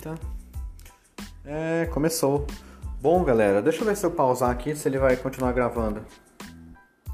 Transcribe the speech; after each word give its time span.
Eita. 0.00 0.14
É, 1.44 1.86
começou. 1.92 2.46
Bom, 3.02 3.22
galera, 3.22 3.60
deixa 3.60 3.82
eu 3.82 3.84
ver 3.84 3.94
se 3.94 4.06
eu 4.06 4.10
pausar 4.10 4.50
aqui, 4.50 4.74
se 4.74 4.88
ele 4.88 4.98
vai 4.98 5.14
continuar 5.14 5.52
gravando. 5.52 6.00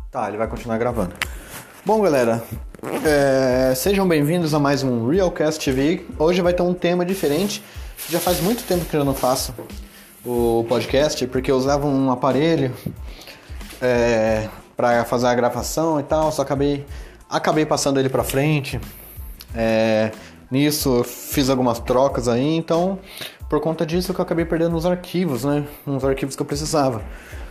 Tá, 0.09 0.29
ele 0.29 0.37
vai 0.37 0.47
continuar 0.47 0.79
gravando. 0.79 1.12
Bom, 1.85 2.01
galera, 2.01 2.44
é, 3.04 3.75
sejam 3.75 4.07
bem-vindos 4.07 4.54
a 4.54 4.61
mais 4.61 4.85
um 4.85 5.08
Realcast 5.08 5.65
TV. 5.65 6.07
Hoje 6.17 6.40
vai 6.43 6.53
ter 6.53 6.62
um 6.62 6.72
tema 6.72 7.04
diferente. 7.04 7.61
Já 8.08 8.21
faz 8.21 8.40
muito 8.40 8.62
tempo 8.65 8.85
que 8.85 8.97
eu 8.97 9.04
não 9.04 9.15
faço 9.15 9.53
o 10.25 10.65
podcast, 10.69 11.26
porque 11.26 11.51
eu 11.51 11.57
usava 11.57 11.89
um 11.89 12.12
aparelho 12.12 12.72
é, 13.83 14.48
para 14.76 15.04
fazer 15.04 15.26
a 15.26 15.34
gravação 15.34 15.98
e 15.98 16.05
tal, 16.05 16.30
só 16.30 16.43
acabei, 16.43 16.87
acabei 17.29 17.66
passando 17.66 17.98
ele 17.98 18.09
para 18.09 18.23
frente. 18.23 18.80
É, 19.55 20.12
nisso 20.51 21.03
fiz 21.05 21.51
algumas 21.51 21.79
trocas 21.81 22.29
aí, 22.29 22.57
então 22.57 22.99
por 23.49 23.61
conta 23.61 23.87
disso 23.87 24.13
que 24.13 24.21
eu 24.21 24.25
acabei 24.25 24.45
perdendo 24.45 24.77
uns 24.77 24.85
arquivos, 24.85 25.45
né? 25.45 25.65
Uns 25.87 26.05
arquivos 26.05 26.35
que 26.35 26.43
eu 26.43 26.47
precisava. 26.47 27.03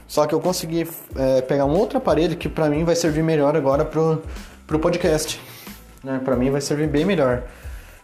Só 0.07 0.25
que 0.25 0.35
eu 0.35 0.39
consegui 0.39 0.87
é, 1.15 1.41
pegar 1.41 1.65
um 1.65 1.75
outro 1.75 1.97
aparelho 1.97 2.35
que 2.35 2.47
pra 2.47 2.69
mim 2.69 2.83
vai 2.83 2.95
servir 2.95 3.23
melhor 3.23 3.55
agora 3.55 3.83
pro, 3.83 4.21
pro 4.67 4.77
podcast. 4.77 5.41
Né? 6.03 6.21
Pra 6.23 6.35
mim 6.35 6.51
vai 6.51 6.61
servir 6.61 6.87
bem 6.87 7.05
melhor. 7.05 7.43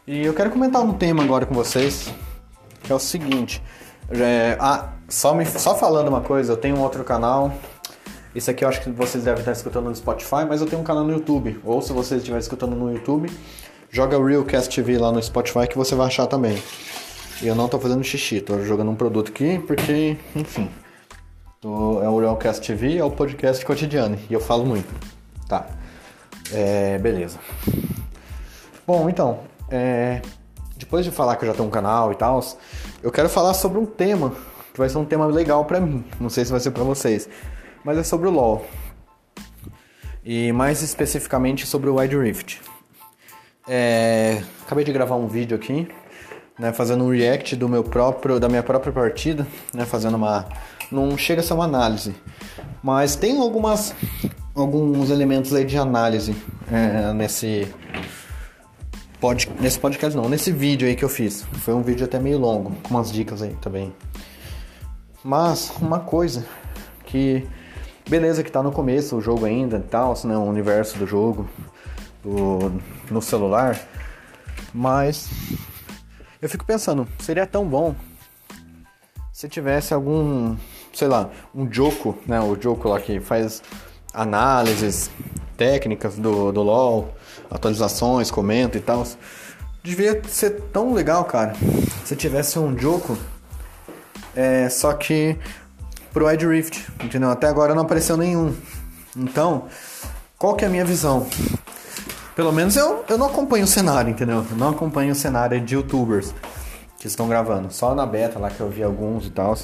E 0.07 0.25
eu 0.25 0.33
quero 0.33 0.49
comentar 0.49 0.81
um 0.81 0.93
tema 0.93 1.23
agora 1.23 1.45
com 1.45 1.53
vocês, 1.53 2.11
que 2.81 2.91
é 2.91 2.95
o 2.95 2.99
seguinte. 2.99 3.61
É, 4.09 4.57
ah, 4.59 4.89
só, 5.07 5.33
me, 5.33 5.45
só 5.45 5.75
falando 5.75 6.07
uma 6.07 6.21
coisa, 6.21 6.53
eu 6.53 6.57
tenho 6.57 6.77
um 6.77 6.81
outro 6.81 7.03
canal. 7.03 7.53
Esse 8.33 8.49
aqui 8.49 8.63
eu 8.63 8.69
acho 8.69 8.81
que 8.81 8.89
vocês 8.89 9.25
devem 9.25 9.41
estar 9.41 9.51
escutando 9.51 9.89
no 9.89 9.95
Spotify, 9.95 10.45
mas 10.47 10.61
eu 10.61 10.67
tenho 10.67 10.81
um 10.81 10.85
canal 10.85 11.03
no 11.03 11.11
YouTube. 11.11 11.59
Ou 11.63 11.81
se 11.81 11.93
vocês 11.93 12.19
estiverem 12.19 12.41
escutando 12.41 12.75
no 12.75 12.91
YouTube, 12.91 13.29
joga 13.91 14.17
Realcast 14.23 14.73
TV 14.73 14.97
lá 14.97 15.11
no 15.11 15.21
Spotify 15.21 15.67
que 15.67 15.77
você 15.77 15.93
vai 15.93 16.07
achar 16.07 16.25
também. 16.25 16.61
E 17.41 17.47
eu 17.47 17.55
não 17.55 17.67
tô 17.67 17.77
fazendo 17.77 18.03
xixi, 18.03 18.39
tô 18.39 18.63
jogando 18.63 18.89
um 18.89 18.95
produto 18.95 19.29
aqui 19.29 19.59
porque, 19.67 20.17
enfim. 20.35 20.69
Tô, 21.59 22.01
é 22.01 22.09
o 22.09 22.19
Realcast 22.19 22.65
TV, 22.65 22.97
é 22.97 23.03
o 23.03 23.11
podcast 23.11 23.63
cotidiano. 23.65 24.17
E 24.29 24.33
eu 24.33 24.39
falo 24.39 24.65
muito. 24.65 24.87
Tá. 25.47 25.67
É, 26.51 26.97
beleza. 26.97 27.37
Bom, 28.87 29.09
então, 29.09 29.41
é, 29.69 30.21
depois 30.77 31.05
de 31.05 31.11
falar 31.11 31.35
que 31.35 31.43
eu 31.43 31.47
já 31.47 31.53
tenho 31.53 31.67
um 31.67 31.71
canal 31.71 32.11
e 32.11 32.15
tal, 32.15 32.43
eu 33.03 33.11
quero 33.11 33.29
falar 33.29 33.53
sobre 33.53 33.77
um 33.77 33.85
tema 33.85 34.33
que 34.73 34.79
vai 34.79 34.89
ser 34.89 34.97
um 34.97 35.05
tema 35.05 35.25
legal 35.25 35.65
pra 35.65 35.79
mim. 35.79 36.03
Não 36.19 36.29
sei 36.29 36.45
se 36.45 36.51
vai 36.51 36.59
ser 36.59 36.71
pra 36.71 36.83
vocês, 36.83 37.27
mas 37.83 37.97
é 37.97 38.03
sobre 38.03 38.27
o 38.27 38.31
LoL. 38.31 38.65
E 40.23 40.51
mais 40.51 40.81
especificamente 40.81 41.65
sobre 41.65 41.89
o 41.89 41.99
Wide 41.99 42.17
Rift. 42.17 42.61
É, 43.67 44.41
acabei 44.65 44.83
de 44.83 44.91
gravar 44.91 45.15
um 45.15 45.27
vídeo 45.27 45.55
aqui, 45.55 45.87
né, 46.57 46.73
fazendo 46.73 47.03
um 47.03 47.09
react 47.09 47.55
do 47.55 47.69
meu 47.69 47.83
próprio, 47.83 48.39
da 48.39 48.49
minha 48.49 48.63
própria 48.63 48.91
partida, 48.91 49.45
né, 49.73 49.85
fazendo 49.85 50.15
uma, 50.15 50.47
não 50.91 51.17
chega 51.17 51.41
a 51.41 51.43
ser 51.43 51.53
uma 51.53 51.65
análise, 51.65 52.15
mas 52.83 53.15
tem 53.15 53.39
algumas, 53.39 53.93
alguns 54.55 55.09
elementos 55.09 55.53
aí 55.53 55.63
de 55.63 55.77
análise 55.77 56.35
é, 56.71 57.13
nesse 57.13 57.67
pod, 59.19 59.47
nesse 59.59 59.79
podcast 59.79 60.17
não, 60.17 60.27
nesse 60.27 60.51
vídeo 60.51 60.87
aí 60.87 60.95
que 60.95 61.05
eu 61.05 61.09
fiz. 61.09 61.43
Foi 61.59 61.73
um 61.73 61.83
vídeo 61.83 62.05
até 62.05 62.19
meio 62.19 62.39
longo, 62.39 62.71
com 62.83 62.95
umas 62.95 63.11
dicas 63.11 63.41
aí 63.41 63.55
também. 63.61 63.93
Mas 65.23 65.71
uma 65.79 65.99
coisa 65.99 66.45
que 67.05 67.47
beleza 68.09 68.43
que 68.43 68.51
tá 68.51 68.63
no 68.63 68.71
começo 68.71 69.15
o 69.15 69.21
jogo 69.21 69.45
ainda, 69.45 69.79
tal, 69.79 70.15
né, 70.23 70.35
o 70.35 70.43
universo 70.43 70.97
do 70.97 71.05
jogo, 71.05 71.47
do, 72.23 72.81
no 73.09 73.21
celular. 73.21 73.79
Mas 74.73 75.29
eu 76.41 76.49
fico 76.49 76.65
pensando, 76.65 77.07
seria 77.19 77.45
tão 77.45 77.67
bom 77.67 77.95
se 79.31 79.49
tivesse 79.49 79.93
algum, 79.93 80.55
sei 80.93 81.07
lá, 81.07 81.29
um 81.53 81.71
Joko, 81.71 82.17
né? 82.27 82.39
O 82.39 82.59
Joko 82.61 82.89
lá 82.89 82.99
que 82.99 83.19
faz 83.19 83.63
análises 84.13 85.09
técnicas 85.57 86.15
do, 86.15 86.51
do 86.51 86.61
LoL, 86.61 87.13
atualizações, 87.49 88.29
comenta 88.29 88.77
e 88.77 88.81
tal. 88.81 89.05
Devia 89.83 90.21
ser 90.27 90.61
tão 90.71 90.93
legal, 90.93 91.25
cara, 91.25 91.55
se 92.05 92.15
tivesse 92.15 92.59
um 92.59 92.77
Joko, 92.77 93.17
é, 94.35 94.69
só 94.69 94.93
que 94.93 95.37
pro 96.13 96.27
Wide 96.27 96.45
Rift, 96.45 96.87
entendeu? 97.03 97.31
Até 97.31 97.47
agora 97.47 97.73
não 97.73 97.81
apareceu 97.83 98.15
nenhum. 98.15 98.55
Então, 99.15 99.65
qual 100.37 100.55
que 100.55 100.63
é 100.63 100.67
a 100.67 100.71
minha 100.71 100.85
visão? 100.85 101.27
Pelo 102.35 102.51
menos 102.51 102.77
eu, 102.77 103.03
eu 103.09 103.17
não 103.17 103.27
acompanho 103.27 103.65
o 103.65 103.67
cenário, 103.67 104.09
entendeu? 104.09 104.45
Eu 104.49 104.57
não 104.57 104.69
acompanho 104.69 105.11
o 105.11 105.15
cenário 105.15 105.59
de 105.59 105.75
youtubers 105.75 106.33
que 106.97 107.07
estão 107.07 107.27
gravando. 107.27 107.71
Só 107.73 107.93
na 107.93 108.05
beta 108.05 108.39
lá 108.39 108.49
que 108.49 108.59
eu 108.59 108.69
vi 108.69 108.83
alguns 108.83 109.27
e 109.27 109.31
tal. 109.31 109.57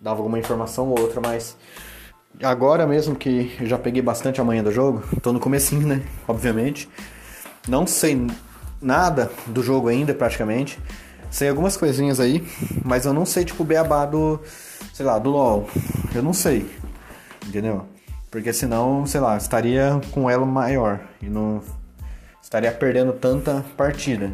Dava 0.00 0.20
alguma 0.20 0.38
informação 0.38 0.88
ou 0.88 1.00
outra, 1.00 1.20
mas 1.20 1.56
agora 2.42 2.86
mesmo 2.86 3.16
que 3.16 3.56
eu 3.60 3.66
já 3.66 3.78
peguei 3.78 4.00
bastante 4.00 4.40
a 4.40 4.44
manhã 4.44 4.62
do 4.62 4.70
jogo, 4.70 5.02
tô 5.20 5.32
no 5.32 5.40
comecinho, 5.40 5.86
né? 5.86 6.02
Obviamente. 6.28 6.88
Não 7.66 7.84
sei 7.86 8.26
nada 8.80 9.30
do 9.46 9.62
jogo 9.62 9.88
ainda, 9.88 10.14
praticamente. 10.14 10.78
Sei 11.30 11.48
algumas 11.48 11.76
coisinhas 11.76 12.20
aí, 12.20 12.46
mas 12.84 13.04
eu 13.04 13.12
não 13.12 13.26
sei, 13.26 13.44
tipo, 13.44 13.64
o 13.64 13.66
beabá 13.66 14.06
do, 14.06 14.40
sei 14.94 15.04
lá, 15.04 15.18
do 15.18 15.30
LoL. 15.30 15.68
Eu 16.14 16.22
não 16.22 16.32
sei, 16.32 16.70
entendeu? 17.44 17.84
Porque 18.36 18.52
senão, 18.52 19.06
sei 19.06 19.18
lá, 19.18 19.34
estaria 19.38 19.98
com 20.10 20.28
elo 20.28 20.44
maior 20.44 21.00
e 21.22 21.26
não 21.26 21.62
estaria 22.42 22.70
perdendo 22.70 23.14
tanta 23.14 23.64
partida. 23.78 24.30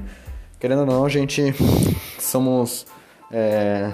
Querendo 0.59 0.81
ou 0.81 0.87
não, 0.87 1.05
a 1.05 1.09
gente 1.09 1.55
somos 2.19 2.85
é, 3.31 3.93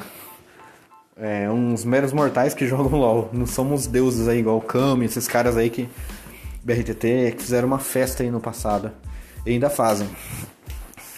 é, 1.15 1.51
uns 1.51 1.85
meros 1.85 2.11
mortais 2.15 2.55
que 2.55 2.65
jogam 2.67 2.99
LOL. 2.99 3.29
Não 3.35 3.45
somos 3.45 3.87
deuses 3.87 4.29
aí, 4.29 4.39
igual 4.39 4.57
o 4.57 4.63
Kami, 4.63 5.05
esses 5.05 5.29
caras 5.29 5.59
aí 5.59 5.69
que. 5.69 5.87
BRTT, 6.65 7.35
que 7.37 7.43
fizeram 7.43 7.69
uma 7.69 7.79
festa 7.79 8.23
aí 8.23 8.31
no 8.31 8.41
passado. 8.41 8.91
E 9.45 9.51
ainda 9.51 9.69
fazem, 9.69 10.09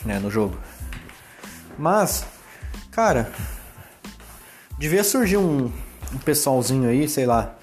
né, 0.04 0.18
no 0.18 0.32
jogo. 0.32 0.58
Mas, 1.78 2.26
cara, 2.90 3.30
devia 4.76 5.04
surgir 5.04 5.36
um, 5.36 5.70
um 6.12 6.18
pessoalzinho 6.24 6.88
aí, 6.88 7.08
sei 7.08 7.24
lá, 7.24 7.54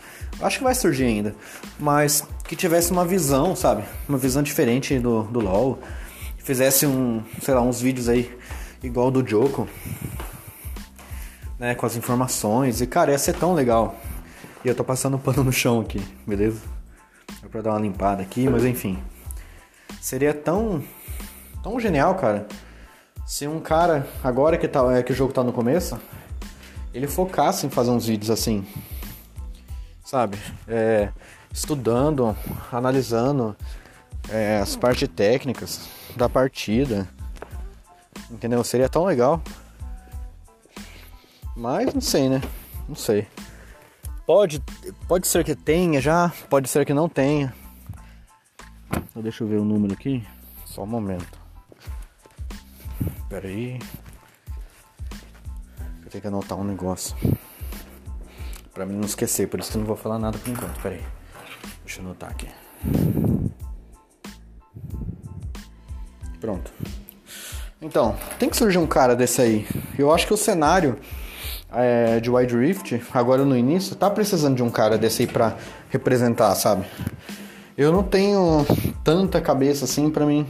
Acho 0.42 0.59
que 0.59 0.64
vai 0.64 0.75
surgir 0.75 1.06
ainda. 1.06 1.36
Mas 1.80 2.24
que 2.48 2.56
tivesse 2.56 2.92
uma 2.92 3.06
visão, 3.06 3.56
sabe? 3.56 3.84
Uma 4.08 4.18
visão 4.18 4.44
diferente 4.44 4.98
do, 5.00 5.24
do 5.24 5.40
LoL. 5.40 5.80
Fizesse 6.38 6.86
um, 6.86 7.24
sei 7.42 7.53
lá, 7.53 7.62
uns 7.62 7.81
vídeos 7.81 8.08
aí 8.08 8.38
igual 8.84 9.12
do 9.12 9.28
Joko. 9.28 9.68
Né, 11.59 11.74
com 11.74 11.86
as 11.86 11.96
informações. 11.96 12.81
E 12.81 12.88
cara, 12.88 13.12
ia 13.12 13.18
ser 13.18 13.34
tão 13.34 13.53
legal. 13.53 13.96
E 14.64 14.68
eu 14.68 14.76
tô 14.76 14.84
passando 14.84 15.18
pano 15.18 15.44
no 15.44 15.52
chão 15.52 15.81
aqui, 15.81 16.02
beleza? 16.26 16.62
É 17.44 17.47
pra 17.47 17.62
dar 17.62 17.72
uma 17.72 17.80
limpada 17.80 18.22
aqui, 18.22 18.47
mas 18.47 18.64
enfim. 18.64 19.00
Seria 20.00 20.34
tão. 20.34 20.84
tão 21.64 21.80
genial, 21.80 22.16
cara. 22.16 22.47
Se 23.26 23.47
um 23.47 23.59
cara, 23.59 24.08
agora 24.24 24.58
que, 24.58 24.68
tá, 24.68 24.81
é, 24.94 25.03
que 25.03 25.12
o 25.12 25.16
jogo 25.16 25.34
tá 25.34 25.44
no 25.44 25.52
começo, 25.52 26.00
ele 26.94 27.08
focasse 27.08 27.66
em 27.66 27.70
fazer 27.70 27.92
uns 27.92 28.06
vídeos 28.06 28.30
assim 28.30 28.66
sabe? 30.07 30.38
É, 30.66 31.12
estudando, 31.51 32.34
analisando 32.72 33.53
é, 34.29 34.57
as 34.59 34.73
partes 34.78 35.09
técnicas 35.09 35.90
da 36.16 36.29
partida. 36.29 37.06
Entendeu? 38.31 38.63
Seria 38.63 38.88
tão 38.88 39.03
legal. 39.03 39.41
Mas 41.56 41.94
não 41.94 42.00
sei, 42.00 42.29
né? 42.29 42.41
Não 42.88 42.96
sei. 42.96 43.28
Pode, 44.25 44.63
pode 45.09 45.28
ser 45.28 45.44
que 45.44 45.56
tenha 45.56 46.00
já, 46.00 46.31
pode 46.50 46.69
ser 46.69 46.85
que 46.85 46.94
não 46.94 47.09
tenha. 47.09 47.53
Então, 48.90 49.22
deixa 49.22 49.43
eu 49.43 49.47
ver 49.47 49.58
o 49.58 49.66
número 49.66 49.93
aqui. 49.93 50.26
Só 50.66 50.84
um 50.84 50.87
momento. 50.87 51.37
Pera 53.28 53.47
aí. 53.47 53.78
Eu 56.03 56.09
tenho 56.09 56.22
que 56.22 56.28
anotar 56.28 56.58
um 56.58 56.64
negócio. 56.64 57.16
Pra 58.78 58.85
mim 58.85 58.94
não 58.94 59.06
esquecer, 59.06 59.47
por 59.47 59.59
isso 59.59 59.72
que 59.72 59.78
eu 59.78 59.79
não 59.79 59.88
vou 59.88 59.96
falar 59.96 60.20
nada 60.20 60.38
por 60.38 60.52
enquanto. 60.52 60.79
Pera 60.84 60.94
aí. 60.94 61.03
Deixa 61.84 62.00
eu 62.00 62.06
anotar 62.06 62.29
aqui. 62.29 62.47
Pronto. 66.40 66.72
Então, 67.82 68.16
tem 68.38 68.47
que 68.47 68.56
surgir 68.56 68.78
um 68.78 68.85
cara 68.85 69.16
desse 69.16 69.41
aí. 69.41 69.68
Eu 69.97 70.14
acho 70.14 70.28
que 70.28 70.34
o 70.35 70.38
cenário 70.38 70.96
é, 71.72 72.20
de 72.20 72.29
Wide 72.29 72.56
Rift, 72.56 73.02
agora 73.16 73.44
no 73.44 73.58
início, 73.58 73.96
tá 73.96 74.12
precisando 74.12 74.56
de 74.56 74.62
um 74.62 74.70
cara 74.70 74.96
desse 74.96 75.23
aí 75.23 75.28
pra 75.28 75.58
representar, 75.90 76.53
sabe? 76.53 76.85
Eu 77.76 77.91
não 77.91 78.03
tenho 78.03 78.64
tanta 79.03 79.41
cabeça 79.41 79.85
assim 79.85 80.12
pra 80.12 80.23
mim, 80.23 80.46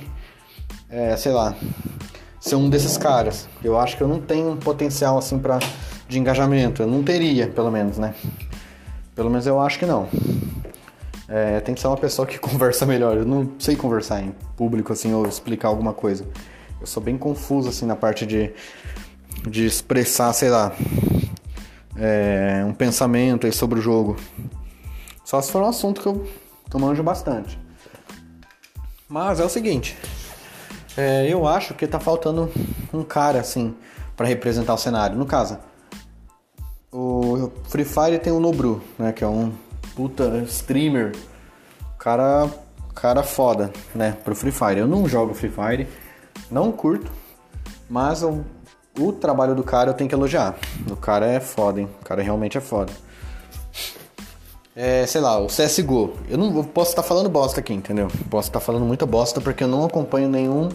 é, 0.90 1.16
sei 1.16 1.32
lá, 1.32 1.56
ser 2.42 2.56
um 2.56 2.70
desses 2.70 2.98
caras. 2.98 3.48
Eu 3.64 3.80
acho 3.80 3.96
que 3.96 4.04
eu 4.04 4.08
não 4.10 4.20
tenho 4.20 4.52
um 4.52 4.58
potencial 4.58 5.18
assim 5.18 5.40
pra 5.40 5.60
de 6.08 6.20
engajamento. 6.20 6.82
Eu 6.82 6.88
não 6.88 7.04
teria, 7.04 7.48
pelo 7.48 7.72
menos, 7.72 7.98
né? 7.98 8.16
Pelo 9.16 9.30
menos 9.30 9.46
eu 9.48 9.60
acho 9.60 9.80
que 9.80 9.86
não. 9.86 10.08
É, 11.28 11.60
tem 11.60 11.76
que 11.76 11.82
ser 11.82 11.88
uma 11.88 11.98
pessoa 11.98 12.26
que 12.26 12.38
conversa 12.40 12.86
melhor. 12.86 13.18
Eu 13.18 13.26
não 13.26 13.52
sei 13.60 13.76
conversar 13.76 14.22
em 14.22 14.34
público 14.56 14.94
assim 14.94 15.14
ou 15.14 15.28
explicar 15.28 15.68
alguma 15.68 15.94
coisa. 15.94 16.26
Eu 16.80 16.88
sou 16.88 17.02
bem 17.02 17.18
confuso 17.18 17.70
assim 17.70 17.86
na 17.86 17.96
parte 17.96 18.26
de, 18.26 18.52
de 19.50 19.66
expressar, 19.66 20.32
sei 20.34 20.50
lá, 20.50 20.72
é, 21.98 22.64
um 22.66 22.74
pensamento 22.74 23.46
aí 23.46 23.52
sobre 23.52 23.80
o 23.80 23.82
jogo. 23.82 24.16
Só 25.26 25.42
se 25.42 25.52
for 25.52 25.62
um 25.62 25.68
assunto 25.68 26.02
que 26.02 26.08
eu, 26.08 26.26
que 26.70 26.76
eu 26.76 26.80
manjo 26.80 27.04
bastante. 27.04 27.60
Mas 29.10 29.40
é 29.40 29.44
o 29.44 29.50
seguinte, 29.50 29.98
é, 30.96 31.28
eu 31.28 31.48
acho 31.48 31.74
que 31.74 31.88
tá 31.88 32.00
faltando 32.00 32.52
um 32.94 33.04
cara 33.04 33.40
assim 33.40 33.76
para 34.16 34.28
representar 34.28 34.74
o 34.74 34.78
cenário. 34.78 35.18
No 35.18 35.26
caso, 35.26 35.58
o 36.92 37.52
Free 37.66 37.86
Fire 37.86 38.20
tem 38.20 38.32
o 38.32 38.40
Nobru, 38.40 38.82
né, 38.98 39.12
que 39.12 39.24
é 39.24 39.28
um 39.28 39.52
puta 39.96 40.44
streamer, 40.48 41.16
cara, 41.98 42.50
cara 42.96 43.24
foda, 43.24 43.72
né, 43.94 44.16
pro 44.24 44.36
Free 44.36 44.52
Fire. 44.52 44.80
Eu 44.80 44.88
não 44.88 45.08
jogo 45.08 45.34
Free 45.34 45.52
Fire, 45.52 45.88
não 46.50 46.72
curto, 46.72 47.12
mas 47.90 48.24
o, 48.24 48.44
o 49.00 49.12
trabalho 49.12 49.56
do 49.56 49.64
cara 49.64 49.90
eu 49.90 49.94
tenho 49.94 50.10
que 50.10 50.16
elogiar. 50.16 50.56
O 50.90 50.96
cara 50.96 51.26
é 51.26 51.40
foda, 51.40 51.82
hein? 51.82 51.90
O 52.02 52.06
cara 52.06 52.22
realmente 52.22 52.58
é 52.58 52.62
foda. 52.62 52.92
É, 54.76 55.08
sei 55.08 55.22
lá, 55.22 55.40
o 55.40 55.48
CSGO. 55.48 56.14
Eu 56.30 56.38
não 56.38 56.56
eu 56.56 56.64
posso 56.64 56.92
estar 56.92 57.02
falando 57.02 57.28
bosta 57.28 57.60
aqui, 57.60 57.74
entendeu? 57.74 58.08
Posso 58.30 58.50
estar 58.50 58.60
falando 58.60 58.86
muita 58.86 59.08
bosta 59.08 59.42
porque 59.42 59.64
eu 59.64 59.68
não 59.68 59.84
acompanho 59.84 60.30
nenhum 60.30 60.70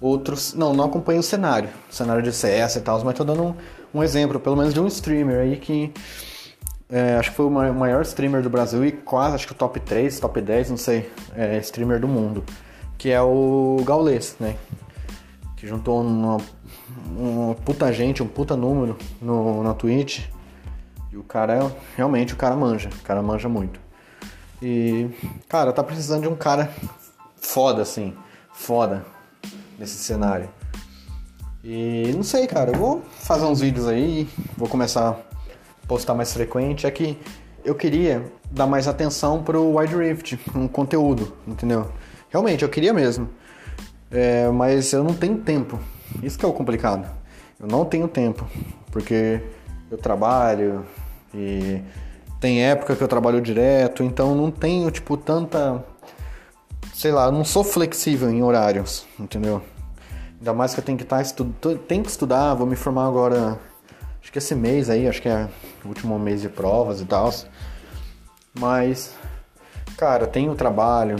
outro. 0.00 0.36
Não, 0.54 0.72
não 0.72 0.84
acompanho 0.84 1.18
o 1.18 1.22
cenário. 1.22 1.68
O 1.90 1.94
cenário 1.94 2.22
de 2.22 2.32
CS 2.32 2.76
e 2.76 2.80
tal, 2.80 3.02
mas 3.04 3.16
tô 3.16 3.24
dando 3.24 3.42
um, 3.42 3.54
um 3.92 4.02
exemplo, 4.02 4.38
pelo 4.38 4.56
menos 4.56 4.72
de 4.72 4.80
um 4.80 4.86
streamer 4.86 5.40
aí 5.40 5.56
que. 5.56 5.92
É, 6.88 7.16
acho 7.16 7.30
que 7.30 7.36
foi 7.36 7.46
o 7.46 7.50
maior 7.50 8.02
streamer 8.02 8.42
do 8.42 8.50
Brasil 8.50 8.84
e 8.84 8.90
quase, 8.90 9.36
acho 9.36 9.46
que 9.46 9.52
o 9.52 9.56
top 9.56 9.78
3, 9.78 10.18
top 10.18 10.40
10, 10.40 10.70
não 10.70 10.76
sei, 10.76 11.08
é, 11.36 11.56
streamer 11.58 12.00
do 12.00 12.08
mundo. 12.08 12.42
Que 12.98 13.10
é 13.10 13.20
o 13.22 13.76
Gaules, 13.84 14.34
né? 14.40 14.56
Que 15.56 15.68
juntou 15.68 16.00
uma, 16.02 16.38
uma 17.16 17.54
puta 17.54 17.92
gente, 17.92 18.22
um 18.22 18.26
puta 18.26 18.56
número 18.56 18.98
no, 19.22 19.62
na 19.62 19.72
Twitch 19.72 20.26
e 21.12 21.16
o 21.16 21.22
cara, 21.22 21.72
realmente, 21.96 22.34
o 22.34 22.36
cara 22.36 22.56
manja. 22.56 22.88
O 22.88 23.02
cara 23.02 23.22
manja 23.22 23.48
muito. 23.48 23.80
E, 24.62 25.08
cara, 25.48 25.72
tá 25.72 25.82
precisando 25.82 26.22
de 26.22 26.28
um 26.28 26.36
cara 26.36 26.70
foda, 27.36 27.82
assim. 27.82 28.14
Foda. 28.52 29.04
Nesse 29.78 29.96
cenário. 29.96 30.48
E 31.62 32.12
não 32.14 32.22
sei, 32.22 32.46
cara. 32.46 32.72
Eu 32.72 32.78
vou 32.78 33.02
fazer 33.10 33.44
uns 33.44 33.60
vídeos 33.60 33.86
aí. 33.86 34.28
Vou 34.56 34.68
começar 34.68 35.10
a 35.10 35.86
postar 35.86 36.14
mais 36.14 36.32
frequente. 36.32 36.86
É 36.86 36.90
que 36.90 37.18
eu 37.64 37.74
queria 37.74 38.24
dar 38.50 38.66
mais 38.66 38.88
atenção 38.88 39.42
pro 39.42 39.76
Wide 39.76 39.94
Rift, 39.94 40.38
um 40.54 40.66
conteúdo, 40.66 41.36
entendeu? 41.46 41.90
Realmente, 42.30 42.62
eu 42.62 42.68
queria 42.68 42.92
mesmo. 42.92 43.28
É, 44.10 44.48
mas 44.48 44.92
eu 44.92 45.04
não 45.04 45.14
tenho 45.14 45.38
tempo. 45.38 45.78
Isso 46.22 46.38
que 46.38 46.44
é 46.44 46.48
o 46.48 46.52
complicado. 46.52 47.08
Eu 47.58 47.66
não 47.66 47.84
tenho 47.84 48.08
tempo. 48.08 48.46
Porque 48.90 49.40
eu 49.90 49.98
trabalho, 49.98 50.84
e 51.34 51.80
tem 52.40 52.64
época 52.64 52.96
que 52.96 53.02
eu 53.02 53.08
trabalho 53.08 53.40
direto, 53.40 54.02
então 54.02 54.34
não 54.34 54.50
tenho, 54.50 54.90
tipo, 54.90 55.16
tanta. 55.16 55.84
Sei 56.94 57.12
lá, 57.12 57.30
não 57.30 57.44
sou 57.44 57.62
flexível 57.62 58.30
em 58.30 58.42
horários, 58.42 59.06
entendeu? 59.18 59.62
Ainda 60.40 60.54
mais 60.54 60.72
que 60.72 60.80
eu 60.80 60.84
tenho 60.84 60.96
que 60.96 61.04
estar 61.04 61.16
tá 61.16 61.22
estudando. 61.22 61.78
Tenho 61.80 62.02
que 62.02 62.10
estudar, 62.10 62.54
vou 62.54 62.66
me 62.66 62.74
formar 62.74 63.06
agora. 63.06 63.60
Acho 64.22 64.32
que 64.32 64.38
esse 64.38 64.54
mês 64.54 64.88
aí, 64.88 65.06
acho 65.06 65.20
que 65.20 65.28
é 65.28 65.48
o 65.84 65.88
último 65.88 66.18
mês 66.18 66.40
de 66.40 66.48
provas 66.48 67.00
e 67.02 67.04
tal. 67.04 67.30
Mas, 68.58 69.14
cara, 69.98 70.26
tem 70.26 70.48
o 70.48 70.54
trabalho, 70.54 71.16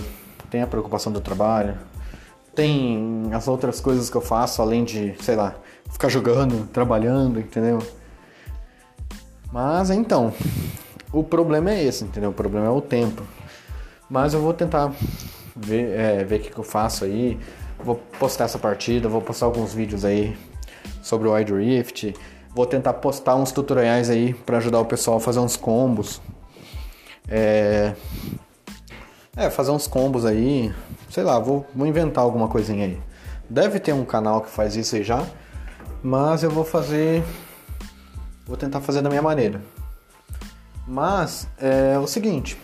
tem 0.50 0.62
a 0.62 0.67
preocupação 0.67 1.12
do 1.12 1.20
trabalho, 1.20 1.76
tem 2.55 3.31
as 3.32 3.46
outras 3.46 3.78
coisas 3.78 4.08
que 4.08 4.17
eu 4.17 4.20
faço 4.22 4.62
além 4.62 4.84
de, 4.84 5.14
sei 5.23 5.37
lá, 5.37 5.55
ficar 5.90 6.08
jogando, 6.08 6.66
trabalhando, 6.69 7.38
entendeu? 7.38 7.78
Mas 9.52 9.90
então, 9.90 10.32
o 11.12 11.23
problema 11.23 11.70
é 11.70 11.84
esse, 11.84 12.05
entendeu? 12.05 12.31
O 12.31 12.34
problema 12.34 12.66
é 12.66 12.70
o 12.70 12.81
tempo. 12.81 13.23
Mas 14.08 14.32
eu 14.32 14.40
vou 14.40 14.55
tentar 14.55 14.93
ver, 15.55 15.90
é, 15.90 16.25
ver 16.25 16.40
o 16.40 16.43
que, 16.43 16.50
que 16.50 16.58
eu 16.58 16.64
faço 16.64 17.05
aí. 17.05 17.38
Vou 17.85 17.97
postar 18.19 18.44
essa 18.44 18.59
partida, 18.59 19.09
vou 19.09 19.21
postar 19.21 19.47
alguns 19.47 19.73
vídeos 19.73 20.05
aí 20.05 20.37
sobre 21.03 21.29
o 21.29 21.35
Wide 21.35 21.53
Rift. 21.53 22.15
Vou 22.55 22.67
tentar 22.67 22.94
postar 22.94 23.37
uns 23.37 23.53
tutoriais 23.53 24.11
aí 24.11 24.35
para 24.35 24.59
ajudar 24.59 24.81
o 24.81 24.85
pessoal 24.85 25.19
a 25.19 25.21
fazer 25.21 25.41
uns 25.41 25.56
combos. 25.56 26.21
É, 27.29 27.94
é, 29.37 29.50
fazer 29.50 29.71
uns 29.71 29.87
combos 29.87 30.25
aí. 30.25 30.73
Sei 31.09 31.23
lá, 31.23 31.38
vou, 31.38 31.67
vou 31.75 31.87
inventar 31.87 32.25
alguma 32.25 32.49
coisinha 32.49 32.87
aí. 32.87 33.00
Deve 33.49 33.79
ter 33.79 33.93
um 33.93 34.05
canal 34.05 34.41
que 34.41 34.50
faz 34.50 34.76
isso 34.76 34.97
aí 34.97 35.03
já. 35.03 35.25
Mas 36.03 36.43
eu 36.43 36.50
vou 36.50 36.65
fazer 36.65 37.23
Vou 38.50 38.56
tentar 38.56 38.81
fazer 38.81 39.00
da 39.00 39.09
minha 39.09 39.23
maneira. 39.23 39.62
Mas 40.85 41.47
é 41.56 41.97
o 42.00 42.06
seguinte. 42.09 42.61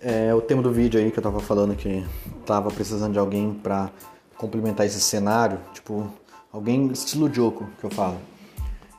É 0.00 0.34
o 0.34 0.40
tema 0.40 0.62
do 0.62 0.70
vídeo 0.70 1.00
aí 1.00 1.10
que 1.10 1.18
eu 1.18 1.22
tava 1.22 1.40
falando 1.40 1.74
que 1.74 2.04
tava 2.44 2.70
precisando 2.70 3.12
de 3.12 3.18
alguém 3.18 3.54
para 3.54 3.90
complementar 4.36 4.84
esse 4.84 5.00
cenário, 5.00 5.58
tipo, 5.72 6.06
alguém 6.52 6.86
estilo 6.88 7.32
Joko 7.32 7.66
que 7.80 7.84
eu 7.84 7.90
falo. 7.90 8.18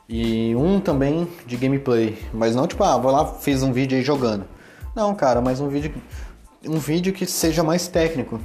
E 0.08 0.54
um 0.56 0.80
também 0.80 1.28
de 1.46 1.56
gameplay, 1.56 2.18
mas 2.32 2.56
não 2.56 2.66
tipo, 2.66 2.82
ah, 2.82 2.96
vou 2.96 3.12
lá, 3.12 3.26
fiz 3.26 3.62
um 3.62 3.72
vídeo 3.72 3.96
aí 3.96 4.02
jogando. 4.02 4.44
Não, 4.94 5.14
cara, 5.14 5.40
mas 5.40 5.60
um 5.60 5.68
vídeo 5.68 5.94
um 6.66 6.78
vídeo 6.78 7.12
que 7.12 7.26
seja 7.26 7.62
mais 7.62 7.86
técnico. 7.86 8.40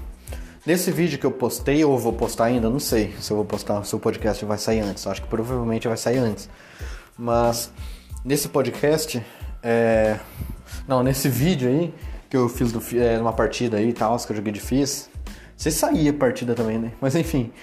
Nesse 0.66 0.92
vídeo 0.92 1.18
que 1.18 1.26
eu 1.26 1.32
postei, 1.32 1.84
ou 1.84 1.98
vou 1.98 2.14
postar 2.14 2.46
ainda, 2.46 2.70
não 2.70 2.80
sei 2.80 3.14
se 3.20 3.32
eu 3.32 3.38
vou 3.38 3.46
postar, 3.46 3.84
se 3.84 3.96
o 3.96 4.00
podcast 4.00 4.46
vai 4.46 4.58
sair 4.58 4.80
antes. 4.80 5.06
Acho 5.08 5.22
que 5.22 5.28
provavelmente 5.28 5.88
vai 5.88 5.98
sair 5.98 6.20
antes. 6.20 6.50
Mas 7.18 7.72
nesse 8.24 8.48
podcast, 8.48 9.22
é... 9.62 10.20
não, 10.88 11.04
nesse 11.04 11.28
vídeo 11.28 11.70
aí 11.70 11.94
que 12.34 12.38
eu 12.38 12.50
fiz 12.50 12.72
do, 12.72 12.82
é, 13.00 13.20
uma 13.20 13.32
partida 13.32 13.78
aí 13.78 13.90
e 13.90 13.94
tal, 13.94 14.18
que 14.18 14.32
eu 14.32 14.36
joguei 14.36 14.52
de 14.52 14.60
Fizz. 14.60 15.08
Você 15.56 15.70
saía 15.70 16.10
a 16.10 16.14
partida 16.16 16.56
também, 16.56 16.80
né? 16.80 16.92
Mas 17.00 17.14
enfim. 17.14 17.54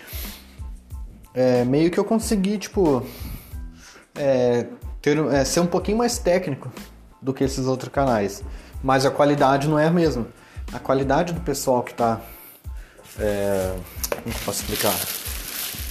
É, 1.34 1.64
meio 1.64 1.90
que 1.90 1.99
eu 1.99 2.05
consegui, 2.05 2.56
tipo. 2.56 3.05
É, 4.14 4.69
ter, 5.02 5.19
é, 5.26 5.44
ser 5.44 5.58
um 5.58 5.67
pouquinho 5.67 5.99
mais 5.99 6.19
técnico 6.19 6.70
do 7.20 7.34
que 7.34 7.43
esses 7.43 7.67
outros 7.67 7.90
canais. 7.90 8.44
Mas 8.81 9.05
a 9.05 9.11
qualidade 9.11 9.67
não 9.67 9.76
é 9.76 9.88
a 9.88 9.90
mesma. 9.90 10.28
A 10.72 10.79
qualidade 10.79 11.32
do 11.32 11.41
pessoal 11.41 11.82
que 11.82 11.93
tá. 11.93 12.20
É, 13.19 13.74
como 14.22 14.32
que 14.32 14.44
posso 14.44 14.60
explicar? 14.60 14.94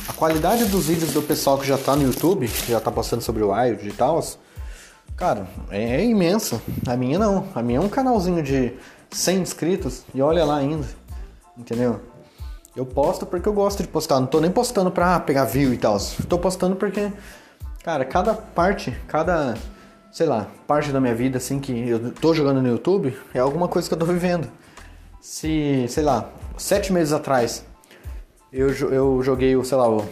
A 0.07 0.13
qualidade 0.13 0.63
dos 0.67 0.87
vídeos 0.87 1.11
do 1.11 1.21
pessoal 1.21 1.57
que 1.57 1.67
já 1.67 1.77
tá 1.77 1.97
no 1.97 2.03
YouTube, 2.03 2.47
que 2.47 2.71
já 2.71 2.79
tá 2.79 2.89
postando 2.89 3.23
sobre 3.23 3.43
o 3.43 3.51
Wild 3.51 3.89
e 3.89 3.91
tal, 3.91 4.23
cara, 5.19 5.47
é, 5.69 5.97
é 5.97 6.05
imensa. 6.05 6.61
A 6.87 6.95
minha 6.95 7.19
não. 7.19 7.45
A 7.53 7.61
minha 7.61 7.77
é 7.77 7.81
um 7.81 7.89
canalzinho 7.89 8.41
de 8.41 8.73
100 9.11 9.41
inscritos 9.41 10.03
e 10.15 10.21
olha 10.21 10.45
lá 10.45 10.55
ainda. 10.55 10.87
Entendeu? 11.57 11.99
Eu 12.73 12.85
posto 12.85 13.25
porque 13.25 13.47
eu 13.49 13.53
gosto 13.53 13.83
de 13.83 13.89
postar. 13.89 14.21
Não 14.21 14.27
tô 14.27 14.39
nem 14.39 14.49
postando 14.49 14.89
pra 14.89 15.19
pegar 15.19 15.43
view 15.43 15.73
e 15.73 15.77
tal. 15.77 15.97
Tô 16.29 16.39
postando 16.39 16.77
porque, 16.77 17.11
cara, 17.83 18.05
cada 18.05 18.33
parte, 18.33 18.95
cada, 19.07 19.55
sei 20.09 20.25
lá, 20.25 20.47
parte 20.65 20.89
da 20.91 21.01
minha 21.01 21.13
vida 21.13 21.37
assim 21.37 21.59
que 21.59 21.89
eu 21.89 22.11
tô 22.13 22.33
jogando 22.33 22.61
no 22.61 22.69
YouTube 22.69 23.15
é 23.33 23.39
alguma 23.39 23.67
coisa 23.67 23.89
que 23.89 23.93
eu 23.93 23.99
tô 23.99 24.05
vivendo. 24.05 24.47
Se, 25.19 25.85
sei 25.89 26.03
lá, 26.03 26.29
sete 26.57 26.93
meses 26.93 27.11
atrás 27.11 27.65
eu, 28.53 28.69
eu 28.69 29.21
joguei 29.21 29.55
o, 29.57 29.65
sei 29.65 29.77
lá, 29.77 29.89
o, 29.89 30.05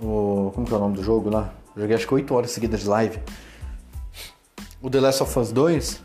o. 0.00 0.50
Como 0.54 0.66
que 0.66 0.72
é 0.72 0.76
o 0.76 0.80
nome 0.80 0.96
do 0.96 1.04
jogo 1.04 1.28
lá? 1.28 1.52
joguei 1.76 1.94
acho 1.94 2.06
que 2.06 2.14
8 2.14 2.34
horas 2.34 2.50
seguidas 2.52 2.80
de 2.80 2.88
live. 2.88 3.20
O 4.80 4.90
The 4.90 5.00
Last 5.00 5.22
of 5.22 5.38
Us 5.38 5.52
2, 5.52 6.02